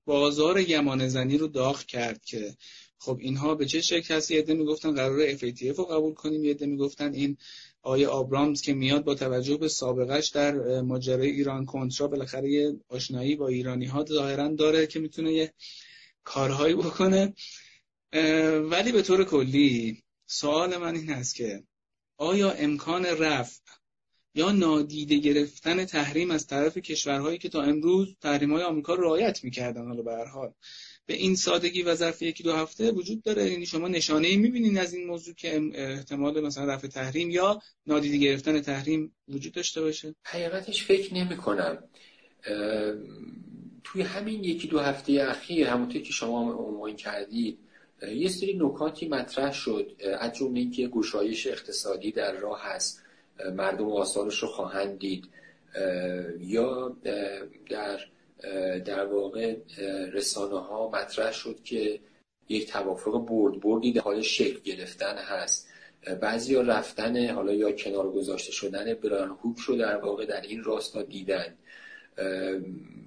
بازار 0.05 0.59
یمان 0.59 1.07
زنی 1.07 1.37
رو 1.37 1.47
داغ 1.47 1.83
کرد 1.83 2.25
که 2.25 2.55
خب 2.97 3.17
اینها 3.21 3.55
به 3.55 3.65
چه 3.65 3.81
شکل 3.81 4.15
هست؟ 4.15 4.31
یه 4.31 4.43
می‌گفتن 4.47 4.95
قرار 4.95 5.37
FATF 5.37 5.77
رو 5.77 5.85
قبول 5.85 6.13
کنیم 6.13 6.43
یه 6.43 6.57
می‌گفتن 6.61 7.13
این 7.13 7.37
آیه 7.81 8.07
آبرامز 8.07 8.61
که 8.61 8.73
میاد 8.73 9.03
با 9.03 9.15
توجه 9.15 9.57
به 9.57 9.67
سابقش 9.67 10.27
در 10.27 10.81
ماجرای 10.81 11.29
ایران 11.29 11.65
کنترا 11.65 12.07
بالاخره 12.07 12.51
یه 12.51 12.75
آشنایی 12.89 13.35
با 13.35 13.47
ایرانی 13.47 13.85
ها 13.85 14.05
ظاهرا 14.05 14.47
داره 14.47 14.87
که 14.87 14.99
می‌تونه 14.99 15.33
یه 15.33 15.53
کارهایی 16.23 16.75
بکنه. 16.75 17.33
ولی 18.63 18.91
به 18.91 19.01
طور 19.01 19.23
کلی 19.23 20.03
سوال 20.25 20.77
من 20.77 20.95
این 20.95 21.09
هست 21.09 21.35
که 21.35 21.63
آیا 22.17 22.51
امکان 22.51 23.05
رفع 23.05 23.59
یا 24.35 24.51
نادیده 24.51 25.17
گرفتن 25.17 25.85
تحریم 25.85 26.31
از 26.31 26.47
طرف 26.47 26.77
کشورهایی 26.77 27.37
که 27.37 27.49
تا 27.49 27.61
امروز 27.61 28.15
تحریم 28.21 28.53
های 28.53 28.63
آمریکا 28.63 28.95
رعایت 28.95 29.43
می‌کردن 29.43 29.87
حالا 29.87 30.01
به 30.01 30.11
هر 30.11 30.25
حال 30.25 30.53
به 31.05 31.13
این 31.13 31.35
سادگی 31.35 31.83
و 31.83 31.95
ظرف 31.95 32.21
یکی 32.21 32.43
دو 32.43 32.53
هفته 32.53 32.91
وجود 32.91 33.23
داره. 33.23 33.51
یعنی 33.51 33.65
شما 33.65 33.87
نشانه 33.87 34.27
ای 34.27 34.37
می‌بینین 34.37 34.77
از 34.77 34.93
این 34.93 35.07
موضوع 35.07 35.35
که 35.35 35.61
احتمال 35.73 36.41
مثلا 36.41 36.65
رفع 36.65 36.87
تحریم 36.87 37.29
یا 37.29 37.61
نادیده 37.87 38.17
گرفتن 38.17 38.61
تحریم 38.61 39.15
وجود 39.27 39.53
داشته 39.53 39.81
باشه. 39.81 40.15
حقیقتش 40.23 40.83
فکر 40.83 41.13
نمی 41.13 41.37
کنم 41.37 41.83
توی 43.83 44.01
همین 44.01 44.43
یکی 44.43 44.67
دو 44.67 44.79
هفته 44.79 45.13
اخیر 45.29 45.67
همونطور 45.67 46.01
که 46.01 46.13
شما 46.13 46.53
عنوان 46.53 46.95
کردید 46.95 47.59
یه 48.15 48.29
سری 48.29 48.53
نکاتی 48.53 49.07
مطرح 49.07 49.53
شد. 49.53 49.91
از 50.19 50.33
جمله 50.33 50.59
اینکه 50.59 50.87
گشایش 50.87 51.47
اقتصادی 51.47 52.11
در 52.11 52.31
راه 52.31 52.61
هست. 52.63 53.03
مردم 53.55 53.91
آثارش 53.91 54.39
رو 54.39 54.47
خواهند 54.47 54.99
دید. 54.99 55.25
یا 56.39 56.97
در 57.69 57.99
در 58.85 59.05
واقع 59.05 59.55
رسانه 60.13 60.59
ها 60.59 60.89
مطرح 60.89 61.31
شد 61.31 61.59
که 61.63 61.99
یک 62.49 62.67
توافق 62.67 63.25
برد 63.25 63.59
بردی 63.59 63.91
در 63.91 64.01
حال 64.01 64.21
شکل 64.21 64.59
گرفتن 64.59 65.15
هست. 65.17 65.67
بعضی 66.21 66.55
ها 66.55 66.61
رفتن 66.61 67.29
حالا 67.29 67.53
یا 67.53 67.71
کنار 67.71 68.11
گذاشته 68.11 68.51
شدن 68.51 68.93
بران 68.93 69.29
هوک 69.43 69.59
رو 69.59 69.75
در 69.75 69.97
واقع 69.97 70.25
در 70.25 70.41
این 70.41 70.63
راستا 70.63 71.01
دیدن. 71.01 71.57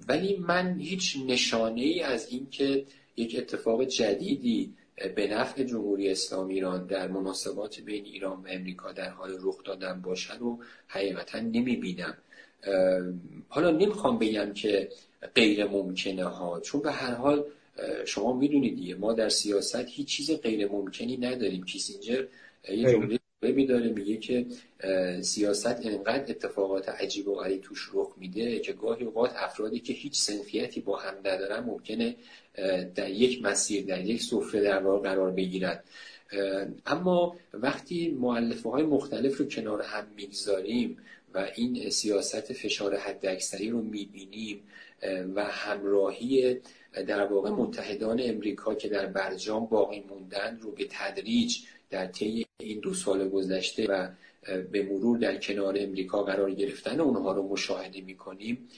ولی 0.07 0.37
من 0.37 0.79
هیچ 0.79 1.17
نشانه 1.27 1.81
ای 1.81 2.01
از 2.01 2.27
اینکه 2.29 2.85
یک 3.17 3.35
اتفاق 3.37 3.83
جدیدی 3.83 4.73
به 5.15 5.27
نفع 5.27 5.63
جمهوری 5.63 6.11
اسلامی 6.11 6.53
ایران 6.53 6.85
در 6.85 7.07
مناسبات 7.07 7.79
بین 7.79 8.05
ایران 8.05 8.37
و 8.37 8.47
امریکا 8.49 8.91
در 8.91 9.09
حال 9.09 9.37
رخ 9.41 9.63
دادن 9.63 10.01
باشه 10.01 10.37
رو 10.37 10.59
حقیقتا 10.87 11.39
نمی 11.39 11.75
بینم 11.75 12.17
حالا 13.49 13.71
نمی‌خوام 13.71 14.19
بگم 14.19 14.53
که 14.53 14.89
غیر 15.35 15.65
ممکنه 15.65 16.23
ها. 16.23 16.59
چون 16.59 16.81
به 16.81 16.91
هر 16.91 17.13
حال 17.13 17.45
شما 18.05 18.33
می‌دونید 18.33 18.75
دیگه 18.75 18.95
ما 18.95 19.13
در 19.13 19.29
سیاست 19.29 19.85
هیچ 19.87 20.07
چیز 20.07 20.31
غیر 20.31 20.67
ممکنی 20.67 21.17
نداریم. 21.17 21.63
کیسینجر 21.63 22.25
یه 22.69 22.91
جمله 22.91 23.19
می 23.41 23.65
داره 23.65 23.89
میگه 23.89 24.17
که 24.17 24.45
سیاست 25.21 25.85
انقدر 25.85 26.31
اتفاقات 26.31 26.89
عجیب 26.89 27.27
و 27.27 27.35
غریب 27.35 27.61
توش 27.61 27.89
رخ 27.93 28.13
میده 28.17 28.59
که 28.59 28.73
گاهی 28.73 29.05
اوقات 29.05 29.31
افرادی 29.35 29.79
که 29.79 29.93
هیچ 29.93 30.15
سنفیتی 30.15 30.81
با 30.81 30.97
هم 30.97 31.13
ندارن 31.17 31.59
ممکنه 31.59 32.15
در 32.95 33.09
یک 33.09 33.43
مسیر 33.43 33.85
در 33.85 34.05
یک 34.05 34.21
سفره 34.21 34.61
در 34.61 34.79
واقع 34.79 35.09
قرار 35.09 35.31
بگیرن. 35.31 35.79
اما 36.85 37.35
وقتی 37.53 38.09
معلفه 38.09 38.69
های 38.69 38.83
مختلف 38.83 39.37
رو 39.37 39.45
کنار 39.45 39.81
هم 39.81 40.07
می‌گذاریم 40.15 40.97
و 41.33 41.47
این 41.55 41.89
سیاست 41.89 42.53
فشار 42.53 42.95
حد 42.97 43.25
اکثری 43.25 43.69
رو 43.69 43.81
می‌بینیم 43.81 44.59
و 45.35 45.45
همراهی 45.45 46.59
در 47.07 47.25
واقع 47.25 47.49
متحدان 47.49 48.21
امریکا 48.23 48.75
که 48.75 48.89
در 48.89 49.05
برجام 49.05 49.65
باقی 49.65 50.03
موندن 50.09 50.59
رو 50.61 50.71
به 50.71 50.87
تدریج 50.89 51.57
در 51.89 52.05
طی 52.07 52.45
این 52.59 52.79
دو 52.79 52.93
سال 52.93 53.29
گذشته 53.29 53.87
و 53.87 54.07
به 54.71 54.83
مرور 54.83 55.17
در 55.17 55.37
کنار 55.37 55.75
امریکا 55.79 56.23
قرار 56.23 56.51
گرفتن 56.51 56.99
اونها 56.99 57.31
رو 57.31 57.47
مشاهده 57.47 58.01
می‌کنیم. 58.01 58.69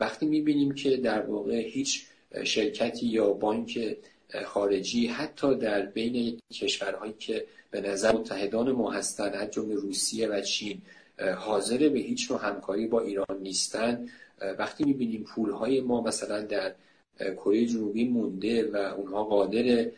وقتی 0.00 0.26
می‌بینیم 0.26 0.74
که 0.74 0.96
در 0.96 1.22
واقع 1.22 1.54
هیچ 1.54 2.06
شرکتی 2.44 3.06
یا 3.06 3.32
بانک 3.32 3.96
خارجی 4.44 5.06
حتی 5.06 5.54
در 5.54 5.86
بین 5.86 6.40
کشورهایی 6.52 7.14
که 7.18 7.44
به 7.70 7.80
نظر 7.80 8.12
متحدان 8.12 8.72
ما 8.72 8.90
هستند 8.90 9.34
از 9.34 9.50
جمله 9.50 9.74
روسیه 9.74 10.28
و 10.28 10.40
چین 10.40 10.82
حاضر 11.36 11.88
به 11.88 11.98
هیچ 11.98 12.30
نوع 12.30 12.40
همکاری 12.40 12.86
با 12.86 13.00
ایران 13.00 13.38
نیستن 13.42 14.08
وقتی 14.58 14.84
می‌بینیم 14.84 15.24
پولهای 15.24 15.80
ما 15.80 16.00
مثلا 16.00 16.42
در 16.42 16.74
کره 17.18 17.66
جنوبی 17.66 18.04
مونده 18.04 18.70
و 18.70 18.76
اونها 18.76 19.24
قادر 19.24 19.90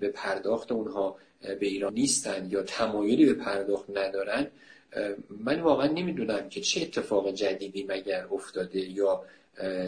به 0.00 0.08
پرداخت 0.14 0.72
اونها 0.72 1.16
به 1.40 1.66
ایران 1.66 1.94
نیستن 1.94 2.48
یا 2.50 2.62
تمایلی 2.62 3.26
به 3.26 3.34
پرداخت 3.34 3.90
ندارن 3.90 4.46
من 5.44 5.60
واقعا 5.60 5.86
نمی‌دونم 5.86 6.48
که 6.48 6.60
چه 6.60 6.82
اتفاق 6.82 7.32
جدیدی 7.32 7.86
مگر 7.88 8.26
افتاده 8.32 8.80
یا 8.80 9.22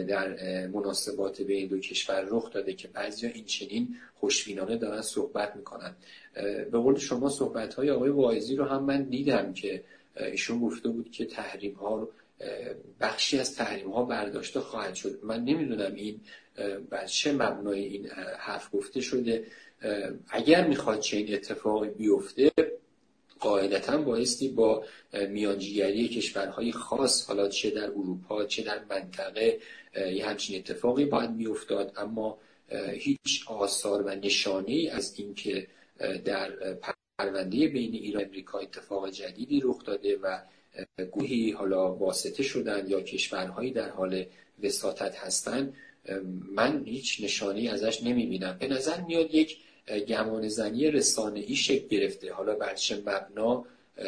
در 0.07 0.27
مناسبات 0.67 1.41
بین 1.41 1.67
دو 1.67 1.79
کشور 1.79 2.25
رخ 2.27 2.51
داده 2.51 2.73
که 2.73 2.87
بعضیا 2.87 3.29
این 3.29 3.45
چنین 3.45 3.95
خوشبینانه 4.15 4.77
دارن 4.77 5.01
صحبت 5.01 5.55
می‌کنن. 5.55 5.95
به 6.71 6.77
قول 6.77 6.97
شما 6.97 7.29
صحبت 7.29 7.73
های 7.73 7.91
آقای 7.91 8.09
واعظی 8.09 8.55
رو 8.55 8.65
هم 8.65 8.83
من 8.83 9.03
دیدم 9.03 9.53
که 9.53 9.83
ایشون 10.15 10.59
گفته 10.59 10.89
بود 10.89 11.11
که 11.11 11.25
تحریم 11.25 11.73
ها 11.73 12.09
بخشی 12.99 13.39
از 13.39 13.55
تحریم 13.55 13.91
ها 13.91 14.05
برداشته 14.05 14.59
خواهد 14.59 14.95
شد. 14.95 15.19
من 15.23 15.43
نمی‌دونم 15.43 15.95
این 15.95 16.21
بر 16.89 17.05
چه 17.05 17.33
مبنای 17.33 17.83
این 17.83 18.09
حرف 18.37 18.69
گفته 18.73 19.01
شده. 19.01 19.45
اگر 20.29 20.67
می‌خواد 20.67 20.99
چه 20.99 21.25
اتفاقی 21.29 21.89
بیفته 21.89 22.51
قاعدتا 23.39 23.97
بایستی 23.97 24.47
با 24.49 24.85
میانجیگری 25.29 26.07
کشورهای 26.07 26.71
خاص 26.71 27.25
حالا 27.25 27.47
چه 27.47 27.69
در 27.69 27.83
اروپا 27.83 28.45
چه 28.45 28.63
در 28.63 28.79
منطقه 28.89 29.59
یه 30.13 30.25
همچین 30.25 30.57
اتفاقی 30.57 31.05
باید 31.05 31.29
میافتاد. 31.29 31.93
اما 31.97 32.37
هیچ 32.91 33.47
آثار 33.47 34.01
و 34.01 34.09
نشانه 34.09 34.71
ای 34.71 34.89
از 34.89 35.13
اینکه 35.17 35.67
در 36.25 36.49
پرونده 37.17 37.67
بین 37.67 37.93
ایران 37.93 38.23
و 38.23 38.25
امریکا 38.25 38.59
اتفاق 38.59 39.09
جدیدی 39.09 39.61
رخ 39.63 39.85
داده 39.85 40.17
و 40.17 40.39
گوهی 41.11 41.51
حالا 41.51 41.95
واسطه 41.95 42.43
شدن 42.43 42.85
یا 42.87 43.01
کشورهایی 43.01 43.71
در 43.71 43.89
حال 43.89 44.25
وساطت 44.63 45.15
هستند 45.15 45.73
من 46.51 46.83
هیچ 46.85 47.23
نشانی 47.23 47.67
ازش 47.67 48.03
نمی‌بینم. 48.03 48.57
به 48.59 48.67
نظر 48.67 49.01
میاد 49.01 49.35
یک 49.35 49.57
گمان 50.07 50.47
زنی 50.47 50.91
رسانه 50.91 51.39
ای 51.39 51.55
شکل 51.55 51.87
گرفته. 51.87 52.33
حالا 52.33 52.55
بر 52.55 52.73
چه 52.73 52.97
مبنا 52.97 53.65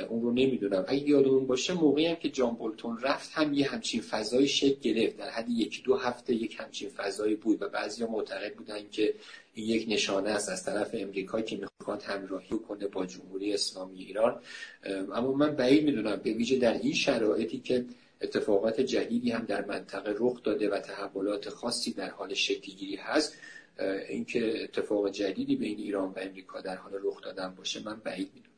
اون 0.10 0.22
رو 0.22 0.32
نمی‌دونم. 0.32 0.86
اگه 0.88 1.10
یادمون 1.10 1.48
باشه 1.48 1.74
موقعی 1.74 2.06
هم 2.06 2.16
که 2.16 2.30
جان 2.30 2.56
بولتون 2.56 3.00
رفت 3.00 3.32
هم 3.34 3.54
یه 3.54 3.68
همچین 3.68 4.02
فضای 4.02 4.48
شکل 4.48 4.80
گرفت. 4.82 5.18
در 5.18 5.30
حد 5.30 5.50
یکی 5.50 5.82
دو 5.82 5.96
هفته 5.96 6.34
یک 6.36 6.56
همچین 6.60 6.90
فضایی 6.90 7.36
بود 7.36 7.62
و 7.62 7.70
بعضیا 7.70 8.08
معتقد 8.08 8.56
بودن 8.56 8.90
که 8.92 9.14
این 9.54 9.70
یک 9.70 9.86
نشانه 9.90 10.30
است 10.30 10.50
از 10.50 10.66
طرف 10.66 10.90
امریکا 10.94 11.42
که 11.42 11.58
می‌خواد 11.58 12.04
همراهی 12.04 12.58
کنه 12.68 12.88
با 12.88 13.06
جمهوری 13.06 13.54
اسلامی 13.54 14.00
ایران. 14.00 14.42
اما 15.14 15.32
من 15.32 15.56
بعید 15.56 15.84
می‌دونم 15.84 16.16
به 16.16 16.34
ویژه 16.34 16.58
در 16.58 16.74
این 16.74 16.94
شرایطی 16.94 17.60
که 17.60 17.86
اتفاقات 18.22 18.82
جدیدی 18.82 19.32
هم 19.32 19.46
در 19.46 19.66
منطقه 19.66 20.16
رخ 20.20 20.44
داده 20.44 20.70
و 20.70 20.80
تحولات 20.80 21.50
خاصی 21.50 21.94
در 21.94 22.10
حال 22.10 22.34
شکلگیری 22.34 22.96
هست 22.96 23.38
اینکه 24.10 24.64
اتفاق 24.64 25.12
جدیدی 25.12 25.56
بین 25.56 25.78
ایران 25.78 26.10
و 26.10 26.14
امریکا 26.18 26.62
در 26.62 26.76
حال 26.76 26.92
رخ 27.04 27.22
دادن 27.22 27.54
باشه 27.58 27.84
من 27.84 28.02
بعید 28.04 28.30
می‌دونم. 28.34 28.51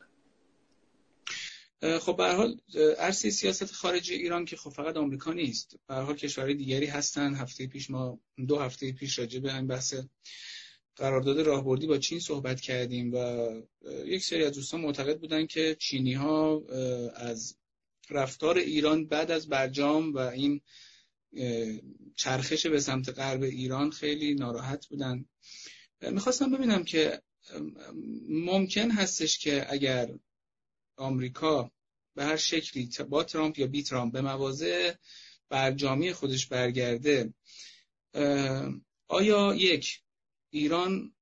خب 1.84 2.16
به 2.16 2.32
حال 2.32 2.60
عرصه 2.98 3.30
سیاست 3.30 3.72
خارجی 3.72 4.14
ایران 4.14 4.44
که 4.44 4.56
خب 4.56 4.70
فقط 4.70 4.96
آمریکا 4.96 5.32
نیست 5.32 5.76
به 5.86 5.94
حال 5.94 6.16
کشورهای 6.16 6.54
دیگری 6.54 6.86
هستن. 6.86 7.34
هفته 7.34 7.66
پیش 7.66 7.90
ما 7.90 8.20
دو 8.48 8.58
هفته 8.58 8.92
پیش 8.92 9.18
راجع 9.18 9.40
به 9.40 9.56
این 9.56 9.66
بحث 9.66 9.94
قرارداد 10.96 11.40
راهبردی 11.40 11.86
با 11.86 11.98
چین 11.98 12.20
صحبت 12.20 12.60
کردیم 12.60 13.14
و 13.14 13.48
یک 14.04 14.24
سری 14.24 14.44
از 14.44 14.52
دوستان 14.52 14.80
معتقد 14.80 15.20
بودن 15.20 15.46
که 15.46 15.76
چینی 15.78 16.12
ها 16.12 16.62
از 17.14 17.56
رفتار 18.10 18.58
ایران 18.58 19.06
بعد 19.06 19.30
از 19.30 19.48
برجام 19.48 20.14
و 20.14 20.18
این 20.18 20.60
چرخش 22.16 22.66
به 22.66 22.80
سمت 22.80 23.08
غرب 23.08 23.42
ایران 23.42 23.90
خیلی 23.90 24.34
ناراحت 24.34 24.86
بودن. 24.86 25.24
می‌خواستم 26.00 26.50
ببینم 26.50 26.84
که 26.84 27.22
ممکن 28.28 28.90
هستش 28.90 29.38
که 29.38 29.72
اگر 29.72 30.14
آمریکا 30.96 31.70
به 32.14 32.24
هر 32.24 32.36
شکلی 32.36 32.90
با 33.08 33.24
ترامپ 33.24 33.58
یا 33.58 33.66
بی 33.66 33.82
ترامپ 33.82 34.12
به 34.12 34.20
مواضع 34.20 34.92
برجامی 35.48 36.12
خودش 36.12 36.46
برگرده. 36.46 37.34
آیا 39.08 39.54
یک 39.54 40.00
ایران 40.50 41.12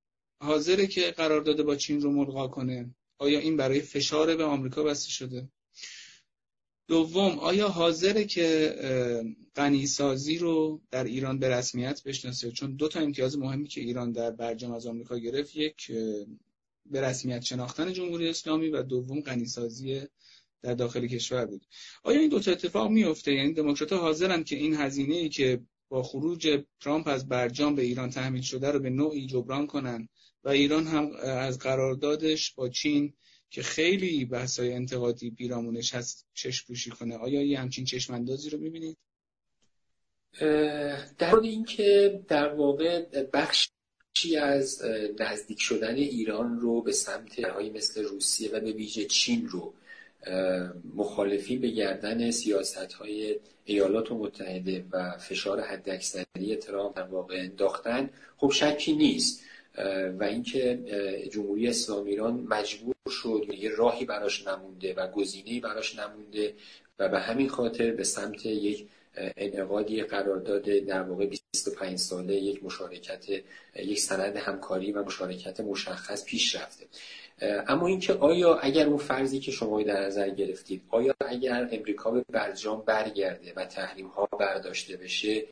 حاضره 0.41 0.87
که 0.87 1.11
قرار 1.11 1.41
داده 1.41 1.63
با 1.63 1.77
چین 1.77 2.01
رو 2.01 2.13
ملغا 2.13 2.49
کنه؟ 2.49 2.95
آیا 3.19 3.39
این 3.39 3.57
برای 3.57 3.81
فشار 3.81 4.37
به 4.37 4.45
آمریکا 4.45 4.83
بسته 4.83 5.11
شده؟ 5.11 5.49
دوم 6.89 7.39
آیا 7.39 7.69
حاضره 7.69 8.25
که 8.25 8.77
غنیسازی 9.57 10.39
رو 10.39 10.81
در 10.91 11.05
ایران 11.05 11.39
به 11.39 11.49
رسمیت 11.49 12.03
بشناسه؟ 12.03 12.51
چون 12.51 12.77
دو 12.77 12.89
تا 12.89 13.01
امتیاز 13.01 13.39
مهمی 13.39 13.69
که 13.69 13.81
ایران 13.81 14.13
در 14.13 14.31
برجام 14.31 14.73
از 14.73 14.87
آمریکا 14.87 15.19
گرفت 15.19 15.57
یک 15.57 15.93
به 16.87 17.01
رسمیت 17.01 17.43
شناختن 17.43 17.93
جمهوری 17.93 18.29
اسلامی 18.29 18.69
و 18.69 18.83
دوم 18.83 19.21
غنیسازی 19.21 20.03
در 20.63 20.75
داخل 20.75 21.07
کشور 21.07 21.47
بود 21.47 21.67
آیا 22.03 22.21
این 22.21 22.29
دو 22.29 22.41
تا 22.41 22.51
اتفاق 22.51 22.91
میفته 22.91 23.33
یعنی 23.33 23.53
دموکرات‌ها 23.53 23.99
حاضرن 23.99 24.45
که 24.45 24.57
این 24.57 24.75
هزینه 24.75 25.15
ای 25.15 25.29
که 25.29 25.61
با 25.89 26.03
خروج 26.03 26.63
ترامپ 26.81 27.09
از 27.09 27.29
برجام 27.29 27.75
به 27.75 27.83
ایران 27.83 28.11
تحمیل 28.11 28.43
شده 28.43 28.71
رو 28.71 28.79
به 28.79 28.91
نوعی 28.91 29.27
جبران 29.27 29.67
کنن 29.67 30.09
و 30.45 30.49
ایران 30.49 30.87
هم 30.87 31.11
از 31.23 31.59
قراردادش 31.59 32.55
با 32.55 32.69
چین 32.69 33.15
که 33.51 33.63
خیلی 33.63 34.25
بحثای 34.25 34.73
انتقادی 34.73 35.31
پیرامونش 35.31 35.95
هست 35.95 36.27
چشم 36.35 36.67
پوشی 36.67 36.91
کنه 36.91 37.17
آیا 37.17 37.43
یه 37.43 37.59
همچین 37.59 37.85
چشماندازی 37.85 38.51
رو 38.51 38.59
می‌بینید؟ 38.59 38.97
در 41.19 41.31
مورد 41.31 41.45
اینکه 41.45 42.21
در 42.29 42.55
واقع 42.55 43.07
بخشی 43.33 44.37
از 44.37 44.83
نزدیک 45.21 45.61
شدن 45.61 45.95
ایران 45.95 46.61
رو 46.61 46.83
به 46.83 46.93
سمت 46.93 47.39
های 47.39 47.71
مثل 47.71 48.05
روسیه 48.05 48.51
و 48.51 48.61
به 48.61 48.73
ویژه 48.73 49.05
چین 49.05 49.49
رو 49.49 49.75
مخالفین 50.95 51.61
به 51.61 51.69
گردن 51.69 52.31
سیاست 52.31 52.93
های 52.93 53.37
ایالات 53.65 54.13
متحده 54.13 54.85
و 54.93 55.19
فشار 55.19 55.61
حداکثری 55.61 56.57
ترامپ 56.61 56.97
در 56.97 57.03
واقع 57.03 57.37
انداختن 57.39 58.11
خب 58.37 58.51
شکی 58.51 58.93
نیست. 58.93 59.43
و 60.19 60.25
اینکه 60.25 60.79
جمهوری 61.33 61.69
اسلامی 61.69 62.11
ایران 62.11 62.47
مجبور 62.51 62.95
شد 63.09 63.47
یه 63.59 63.71
راهی 63.71 64.05
براش 64.05 64.47
نمونده 64.47 64.95
و 64.95 65.11
گزینه‌ای 65.11 65.61
براش 65.61 65.99
نمونده 65.99 66.55
و 66.99 67.09
به 67.09 67.19
همین 67.19 67.49
خاطر 67.49 67.91
به 67.91 68.05
سمت 68.05 68.47
یک 68.47 68.89
انعقادی 69.17 70.03
قرارداد 70.03 70.63
در 70.63 71.03
واقع 71.03 71.27
25 71.27 71.99
ساله 71.99 72.35
یک 72.35 72.65
مشارکت 72.65 73.25
یک 73.77 74.01
سند 74.01 74.37
همکاری 74.37 74.93
و 74.93 75.05
مشارکت 75.05 75.61
مشخص 75.61 76.25
پیش 76.25 76.57
رفته. 76.57 76.87
اما 77.43 77.87
اینکه 77.87 78.13
آیا 78.13 78.59
اگر 78.59 78.87
اون 78.87 78.97
فرضی 78.97 79.41
که 79.41 79.51
شما 79.51 79.83
در 79.83 80.01
نظر 80.01 80.31
گرفتید 80.31 80.83
آیا 80.89 81.15
اگر 81.27 81.69
امریکا 81.73 82.11
به 82.11 82.25
برجام 82.29 82.83
برگرده 82.83 83.53
و 83.57 83.65
تحریم 83.65 84.07
ها 84.07 84.27
برداشته 84.27 84.97
بشه 84.97 85.47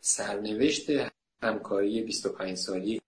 سرنوشت 0.00 0.90
همکاری 1.42 2.02
25 2.02 2.56
سالی 2.56 3.00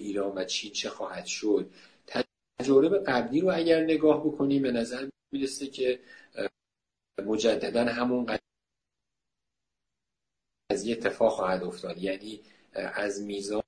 ایران 0.00 0.32
و 0.38 0.44
چین 0.44 0.72
چه 0.72 0.88
خواهد 0.88 1.26
شد؟ 1.26 1.70
تجارب 2.06 3.04
قبلی 3.04 3.40
رو 3.40 3.50
اگر 3.54 3.84
نگاه 3.84 4.26
بکنیم 4.26 4.62
به 4.62 4.72
نظر 4.72 5.08
می‌رسه 5.32 5.66
که 5.66 6.00
مجددا 7.26 7.84
همون 7.84 8.38
قضیه 10.70 10.96
اتفاق 10.96 11.32
خواهد 11.32 11.64
افتاد. 11.64 11.98
یعنی 11.98 12.40
از 12.74 13.22
میزان 13.22 13.62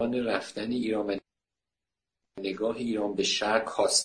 رفتن 0.00 0.70
ایران 0.70 1.06
و 1.06 1.16
نگاه 2.40 2.76
ایران 2.76 3.14
به 3.14 3.22
شرق 3.22 3.64
کاسته 3.64 4.04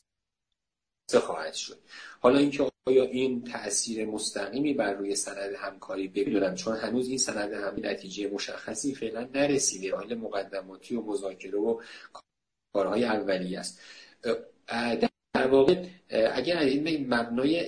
خواهد 1.21 1.53
شد. 1.53 1.79
حالا 2.19 2.39
اینکه 2.39 2.71
آیا 2.87 3.03
این 3.03 3.43
تاثیر 3.43 4.05
مستقیمی 4.05 4.73
بر 4.73 4.93
روی 4.93 5.15
سند 5.15 5.53
همکاری 5.57 6.07
بدونم 6.07 6.55
چون 6.55 6.75
هنوز 6.75 7.07
این 7.07 7.17
سند 7.17 7.53
هم 7.53 7.75
نتیجه 7.83 8.29
مشخصی 8.29 8.95
فعلا 8.95 9.29
نرسیده. 9.33 9.95
حال 9.95 10.15
مقدماتی 10.15 10.95
و 10.95 11.01
مذاکره 11.01 11.59
و 11.59 11.81
کارهای 12.73 13.05
اولیه 13.05 13.59
است. 13.59 13.81
در 15.33 15.47
واقع 15.47 15.85
اگر 16.09 16.57
این 16.57 17.13
مبنای 17.13 17.65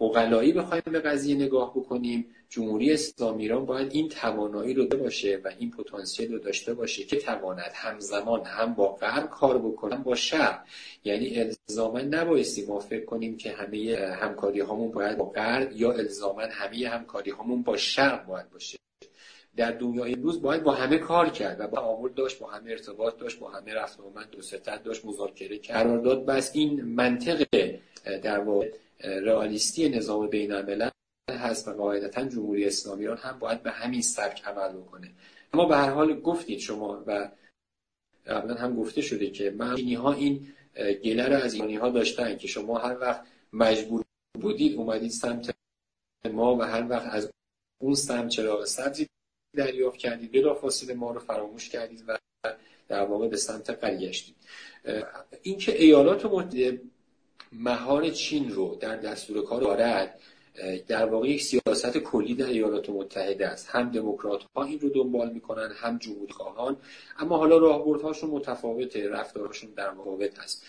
بغلایی 0.00 0.52
بخوایم 0.52 0.82
به 0.86 1.00
قضیه 1.00 1.34
نگاه 1.34 1.70
بکنیم 1.70 2.34
جمهوری 2.54 2.92
اسلامی 2.92 3.42
ایران 3.42 3.66
باید 3.66 3.92
این 3.92 4.08
توانایی 4.08 4.74
رو 4.74 4.86
باشه 4.86 5.40
و 5.44 5.50
این 5.58 5.70
پتانسیل 5.70 6.32
رو 6.32 6.38
داشته 6.38 6.74
باشه 6.74 7.04
که 7.04 7.16
تواند 7.16 7.70
همزمان 7.74 8.44
هم 8.44 8.74
با 8.74 8.92
غرب 8.92 9.30
کار 9.30 9.58
بکنه 9.58 9.94
هم 9.94 10.02
با 10.02 10.14
شرق. 10.14 10.60
یعنی 11.04 11.52
الزاما 11.68 12.00
نبایستی 12.00 12.66
ما 12.66 12.78
فکر 12.80 13.04
کنیم 13.04 13.36
که 13.36 13.52
همه 13.52 13.96
همکاری 14.20 14.60
هامون 14.60 14.90
باید 14.92 15.18
با 15.18 15.24
غرب 15.24 15.72
یا 15.72 15.92
الزاما 15.92 16.42
همه 16.50 16.88
همکاری 16.88 17.30
هامون 17.30 17.62
با 17.62 17.76
شرق 17.76 18.26
باید 18.26 18.50
باشه. 18.50 18.78
در 19.56 19.70
دنیای 19.70 20.12
امروز 20.12 20.42
باید 20.42 20.62
با 20.62 20.72
همه 20.72 20.98
کار 20.98 21.28
کرد 21.28 21.60
و 21.60 21.66
با 21.66 21.76
تعامل 21.76 22.12
داشت 22.12 22.38
با 22.38 22.50
همه 22.50 22.70
ارتباط 22.70 23.18
داشت 23.18 23.38
با 23.38 23.50
همه 23.50 23.74
رفت 23.74 24.00
آمد 24.00 24.30
دو 24.30 24.42
ستت 24.42 24.82
داشت 24.82 25.04
مذاکره 25.04 25.58
کرد. 25.58 25.76
قرارداد 25.76 26.26
بس 26.26 26.50
این 26.54 26.82
منطق 26.82 27.44
در 28.22 28.38
واقع 28.38 28.70
رئالیستی 29.00 29.88
نظام 29.88 30.26
بین 30.26 30.52
الملل 30.52 30.90
هست 31.30 31.68
و 31.68 31.72
قاعدتا 31.72 32.24
جمهوری 32.24 32.64
اسلامی 32.66 33.00
ایران 33.00 33.16
هم 33.16 33.38
باید 33.38 33.62
به 33.62 33.70
همین 33.70 34.02
سبک 34.02 34.44
عمل 34.44 34.72
بکنه. 34.72 35.10
اما 35.52 35.66
به 35.66 35.76
هر 35.76 35.90
حال 35.90 36.20
گفتید 36.20 36.58
شما 36.58 37.04
و 37.06 37.30
قبلا 38.26 38.54
هم 38.54 38.76
گفته 38.76 39.00
شده 39.00 39.30
که 39.30 39.50
من 39.50 39.94
ها 39.94 40.12
این 40.12 40.46
گله 41.04 41.28
رو 41.28 41.36
از 41.36 41.54
ایرانی 41.54 41.76
ها 41.76 41.88
داشتن 41.88 42.36
که 42.36 42.48
شما 42.48 42.78
هر 42.78 42.98
وقت 43.00 43.26
مجبور 43.52 44.04
بودید 44.40 44.76
اومدید 44.76 45.10
سمت 45.10 45.54
ما 46.32 46.56
و 46.56 46.62
هر 46.62 46.88
وقت 46.88 47.06
از 47.10 47.30
اون 47.80 47.94
سمت 47.94 48.28
چراغ 48.28 48.64
سبزی 48.64 49.08
دریافت 49.56 49.96
کردید 49.96 50.32
بلا 50.32 50.54
فاصله 50.54 50.94
ما 50.94 51.10
رو 51.10 51.20
فراموش 51.20 51.68
کردید 51.68 52.04
و 52.06 52.18
در 52.88 53.04
واقع 53.04 53.28
به 53.28 53.36
سمت 53.36 53.80
گشتید. 53.80 54.36
اینکه 55.42 55.82
ایالات 55.82 56.26
متحده 56.26 56.82
مهار 57.52 58.10
چین 58.10 58.50
رو 58.52 58.76
در 58.80 58.96
دستور 58.96 59.44
کار 59.44 59.60
دارد 59.60 60.20
در 60.88 61.06
واقع 61.06 61.28
یک 61.28 61.42
سیاست 61.42 61.98
کلی 61.98 62.34
در 62.34 62.46
ایالات 62.46 62.90
متحده 62.90 63.48
است. 63.48 63.68
هم 63.70 63.90
دموکرات 63.90 64.42
ها 64.56 64.64
این 64.64 64.80
رو 64.80 64.88
دنبال 64.88 65.30
می‌کنن 65.30 65.72
هم 65.76 65.98
جمهوری 65.98 66.32
خواهان 66.32 66.76
اما 67.18 67.36
حالا 67.36 67.58
راهبردهاشون 67.58 68.30
متفاوته 68.30 69.08
رفتارشون 69.08 69.70
در 69.70 69.90
متفاوت 69.90 70.38
است. 70.38 70.64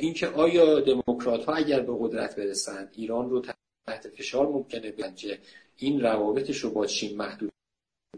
اینکه 0.00 0.28
آیا 0.28 0.80
دموکرات 0.80 1.44
ها 1.44 1.54
اگر 1.54 1.80
به 1.80 1.92
قدرت 2.00 2.36
برسند 2.36 2.92
ایران 2.96 3.30
رو 3.30 3.42
تحت 3.86 4.08
فشار 4.08 4.46
ممکنه 4.46 4.92
که 5.16 5.38
این 5.76 6.00
روابطش 6.00 6.58
رو 6.58 6.70
با 6.70 6.86
چین 6.86 7.16
محدود 7.16 7.52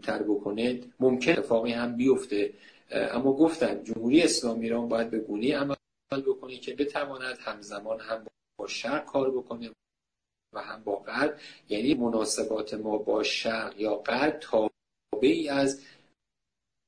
تر 0.03 0.23
بکنه 0.23 0.79
ممکن 0.99 1.31
اتفاقی 1.31 1.71
هم 1.71 1.95
بیفته. 1.95 2.53
اما 2.91 3.33
گفتم 3.33 3.83
جمهوری 3.83 4.21
اسلامی 4.21 4.63
ایران 4.63 4.87
باید 4.87 5.09
به 5.09 5.19
گونه 5.19 5.57
عمل 5.57 5.75
بکنه 6.27 6.57
که 6.57 6.75
بتواند 6.75 7.37
همزمان 7.39 7.99
هم 7.99 8.25
با 8.59 8.67
شرق 8.67 9.05
کار 9.05 9.31
بکنه. 9.31 9.69
و 10.53 10.61
هم 10.61 10.83
با 10.83 10.95
غرب 10.95 11.39
یعنی 11.69 11.93
مناسبات 11.93 12.73
ما 12.73 12.97
با 12.97 13.23
شرق 13.23 13.79
یا 13.79 13.95
غرب 13.95 14.39
تابعی 14.39 15.49
از 15.49 15.81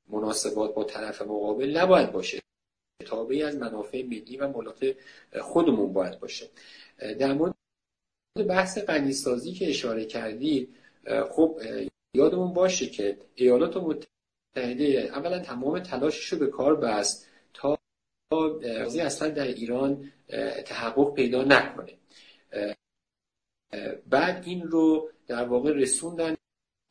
مناسبات 0.09 0.75
با 0.75 0.83
طرف 0.83 1.21
مقابل 1.21 1.77
نباید 1.77 2.11
باشه. 2.11 2.41
تابعی 3.05 3.43
از 3.43 3.55
منافع 3.55 4.03
ملی 4.03 4.37
و 4.37 4.47
ملاقات 4.47 4.95
خودمون 5.41 5.93
باید 5.93 6.19
باشه. 6.19 6.49
در 7.19 7.33
مورد 7.33 7.55
بحث 8.47 8.77
غنیسازی 8.77 9.53
که 9.53 9.69
اشاره 9.69 10.05
کردید 10.05 10.75
خب 11.31 11.61
یادمون 12.13 12.53
باشه 12.53 12.87
که 12.87 13.17
ایالات 13.35 13.77
متحده 13.77 15.11
اولا 15.13 15.39
تمام 15.39 15.79
تلاشش 15.79 16.25
رو 16.25 16.39
به 16.39 16.47
کار 16.47 16.75
بست 16.75 17.27
تا 17.53 17.79
اصلا 19.01 19.29
در 19.29 19.47
ایران 19.47 20.11
تحقق 20.65 21.13
پیدا 21.13 21.43
نکنه. 21.43 21.93
بعد 24.09 24.43
این 24.45 24.61
رو 24.61 25.09
در 25.27 25.43
واقع 25.43 25.71
رسوندن 25.71 26.35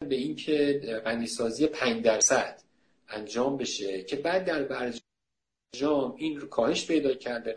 به 0.08 0.14
اینکه 0.14 0.80
غنیسازی 1.04 1.66
5 1.66 2.04
درصد 2.04 2.62
انجام 3.08 3.56
بشه 3.56 4.02
که 4.02 4.16
بعد 4.16 4.44
در 4.44 4.62
برجام 4.62 6.14
این 6.16 6.40
رو 6.40 6.48
کاهش 6.48 6.86
پیدا 6.86 7.14
کرده 7.14 7.54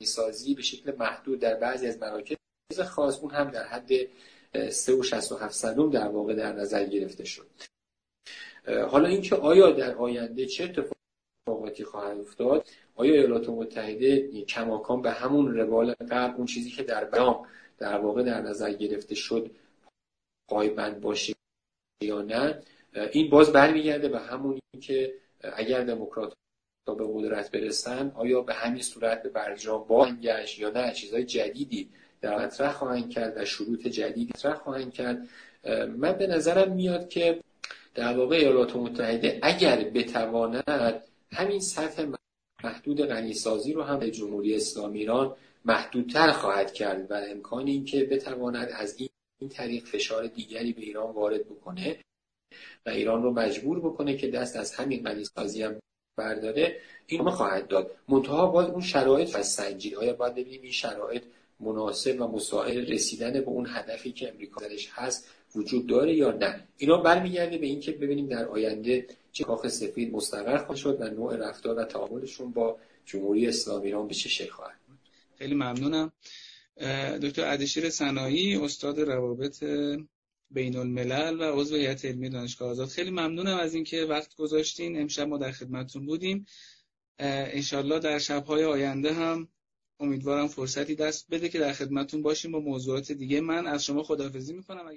غنیسازی 0.00 0.54
به 0.54 0.62
شکل 0.62 0.96
محدود 0.96 1.38
در 1.40 1.54
بعضی 1.54 1.86
از 1.86 1.98
مراکز 1.98 2.36
خاص 2.88 3.18
اون 3.18 3.30
هم 3.30 3.50
در 3.50 3.64
حد 3.64 3.90
3 4.70 4.92
و 4.92 5.02
67 5.02 5.54
صدوم 5.54 5.90
در 5.90 6.08
واقع 6.08 6.34
در 6.34 6.52
نظر 6.52 6.84
گرفته 6.84 7.24
شد. 7.24 7.50
حالا 8.88 9.08
اینکه 9.08 9.36
آیا 9.36 9.70
در 9.70 9.94
آینده 9.94 10.46
چه 10.46 10.64
اتفاقاتی 10.64 11.84
خواهد 11.84 12.18
افتاد؟ 12.18 12.68
آیا 12.94 13.12
ایالات 13.12 13.48
متحده 13.48 14.42
کماکان 14.42 15.02
به 15.02 15.10
همون 15.10 15.54
روال 15.54 15.94
قبل 16.10 16.34
اون 16.36 16.46
چیزی 16.46 16.70
که 16.70 16.82
در 16.82 17.04
بیام 17.04 17.46
در 17.80 17.98
واقع 17.98 18.22
در 18.22 18.40
نظر 18.40 18.72
گرفته 18.72 19.14
شد 19.14 19.50
پایبند 20.48 21.00
باشه 21.00 21.32
یا 22.02 22.22
نه 22.22 22.62
این 23.12 23.30
باز 23.30 23.52
برمیگرده 23.52 24.08
به 24.08 24.18
همونی 24.18 24.60
که 24.80 25.14
اگر 25.40 25.84
دموکرات 25.84 26.32
تا 26.86 26.94
به 26.94 27.04
قدرت 27.14 27.50
برسن 27.50 28.12
آیا 28.14 28.42
به 28.42 28.54
همین 28.54 28.82
صورت 28.82 29.22
به 29.22 29.28
برجام 29.28 29.84
با 29.84 30.08
گشت 30.22 30.58
یا 30.58 30.70
نه؟ 30.70 30.92
چیزهای 30.92 31.24
جدیدی 31.24 31.90
در 32.20 32.38
مطرح 32.38 32.72
خواهند 32.72 33.10
کرد 33.10 33.36
و 33.36 33.44
شروط 33.44 33.86
جدیدی 33.86 34.32
مطرح 34.34 34.54
خواهند 34.54 34.92
کرد. 34.92 35.28
من 35.96 36.12
به 36.12 36.26
نظرم 36.26 36.72
میاد 36.72 37.08
که 37.08 37.40
در 37.94 38.16
واقع 38.16 38.36
ایالات 38.36 38.76
متحده 38.76 39.38
اگر 39.42 39.84
بتواند 39.84 41.02
همین 41.32 41.60
سطح 41.60 42.06
محدود 42.64 43.06
غنیسازی 43.06 43.72
رو 43.72 43.82
هم 43.82 43.98
به 43.98 44.10
جمهوری 44.10 44.54
اسلامی 44.54 44.98
ایران 44.98 45.36
محدودتر 45.64 46.32
خواهد 46.32 46.72
کرد 46.72 47.10
و 47.10 47.14
امکان 47.14 47.66
این 47.66 47.84
که 47.84 48.04
بتواند 48.04 48.68
از 48.72 48.96
این 48.98 49.48
طریق 49.48 49.84
فشار 49.84 50.26
دیگری 50.26 50.72
به 50.72 50.82
ایران 50.82 51.14
وارد 51.14 51.44
بکنه 51.44 51.98
و 52.86 52.90
ایران 52.90 53.22
رو 53.22 53.32
مجبور 53.32 53.80
بکنه 53.80 54.16
که 54.16 54.28
دست 54.28 54.56
از 54.56 54.74
همین 54.74 55.02
غنیسازی 55.02 55.62
هم 55.62 55.80
برداره 56.16 56.76
این 57.06 57.30
خواهد 57.30 57.68
داد. 57.68 57.90
منتها 58.08 58.46
باید 58.46 58.70
اون 58.70 58.80
شرایط 58.80 59.36
از 59.36 59.48
سنجید 59.48 59.94
آیا 59.94 60.12
باید 60.12 60.34
ببینیم. 60.34 60.62
این 60.62 60.72
شرایط 60.72 61.22
مناسب 61.60 62.20
و 62.20 62.26
مساعد 62.26 62.90
رسیدن 62.90 63.32
به 63.32 63.48
اون 63.48 63.66
هدفی 63.68 64.12
که 64.12 64.28
امریکا 64.28 64.60
درش 64.60 64.90
هست 64.92 65.28
وجود 65.54 65.86
داره 65.86 66.14
یا 66.14 66.30
نه. 66.30 66.64
اینا 66.76 66.96
برمیگرده 66.96 67.58
به 67.58 67.66
اینکه 67.66 67.92
ببینیم 67.92 68.26
در 68.26 68.44
آینده 68.44 69.06
چه 69.32 69.44
کاخ 69.44 69.68
سفید 69.68 70.12
مستقر 70.12 70.58
خواهد 70.58 70.76
شد 70.76 71.00
و 71.00 71.04
نوع 71.04 71.36
رفتار 71.36 71.78
و 71.78 71.84
تعاملشون 71.84 72.52
با 72.52 72.78
جمهوری 73.04 73.46
اسلامی 73.46 73.86
ایران 73.86 74.08
به 74.08 74.14
چه 74.14 74.28
شکل 74.28 74.50
خواهد 74.50 74.80
خیلی 75.38 75.54
ممنونم. 75.54 76.12
دکتر 77.22 77.44
عدشیر 77.44 77.90
سنایی 77.90 78.56
استاد 78.56 79.00
روابط 79.00 79.64
بین 80.50 80.76
الملل 80.76 81.40
و 81.40 81.60
عضو 81.60 81.76
هیئت 81.76 82.04
علمی 82.04 82.30
دانشگاه 82.30 82.70
آزاد. 82.70 82.88
خیلی 82.88 83.10
ممنونم 83.10 83.56
از 83.56 83.74
اینکه 83.74 84.04
وقت 84.04 84.34
گذاشتین. 84.34 85.00
امشب 85.00 85.28
ما 85.28 85.38
در 85.38 85.50
خدمتتون 85.50 86.06
بودیم. 86.06 86.46
انشالله 87.18 87.98
در 87.98 88.18
شبهای 88.18 88.64
آینده 88.64 89.12
هم 89.12 89.48
امیدوارم 90.00 90.48
فرصتی 90.48 90.94
دست 90.94 91.26
بده 91.30 91.48
که 91.48 91.58
در 91.58 91.72
خدمتتون 91.72 92.22
باشیم 92.22 92.52
با 92.52 92.60
موضوعات 92.60 93.12
دیگه. 93.12 93.40
من 93.40 93.66
از 93.66 93.84
شما 93.84 94.02
خداحافظی 94.02 94.52
می‌کنم. 94.52 94.90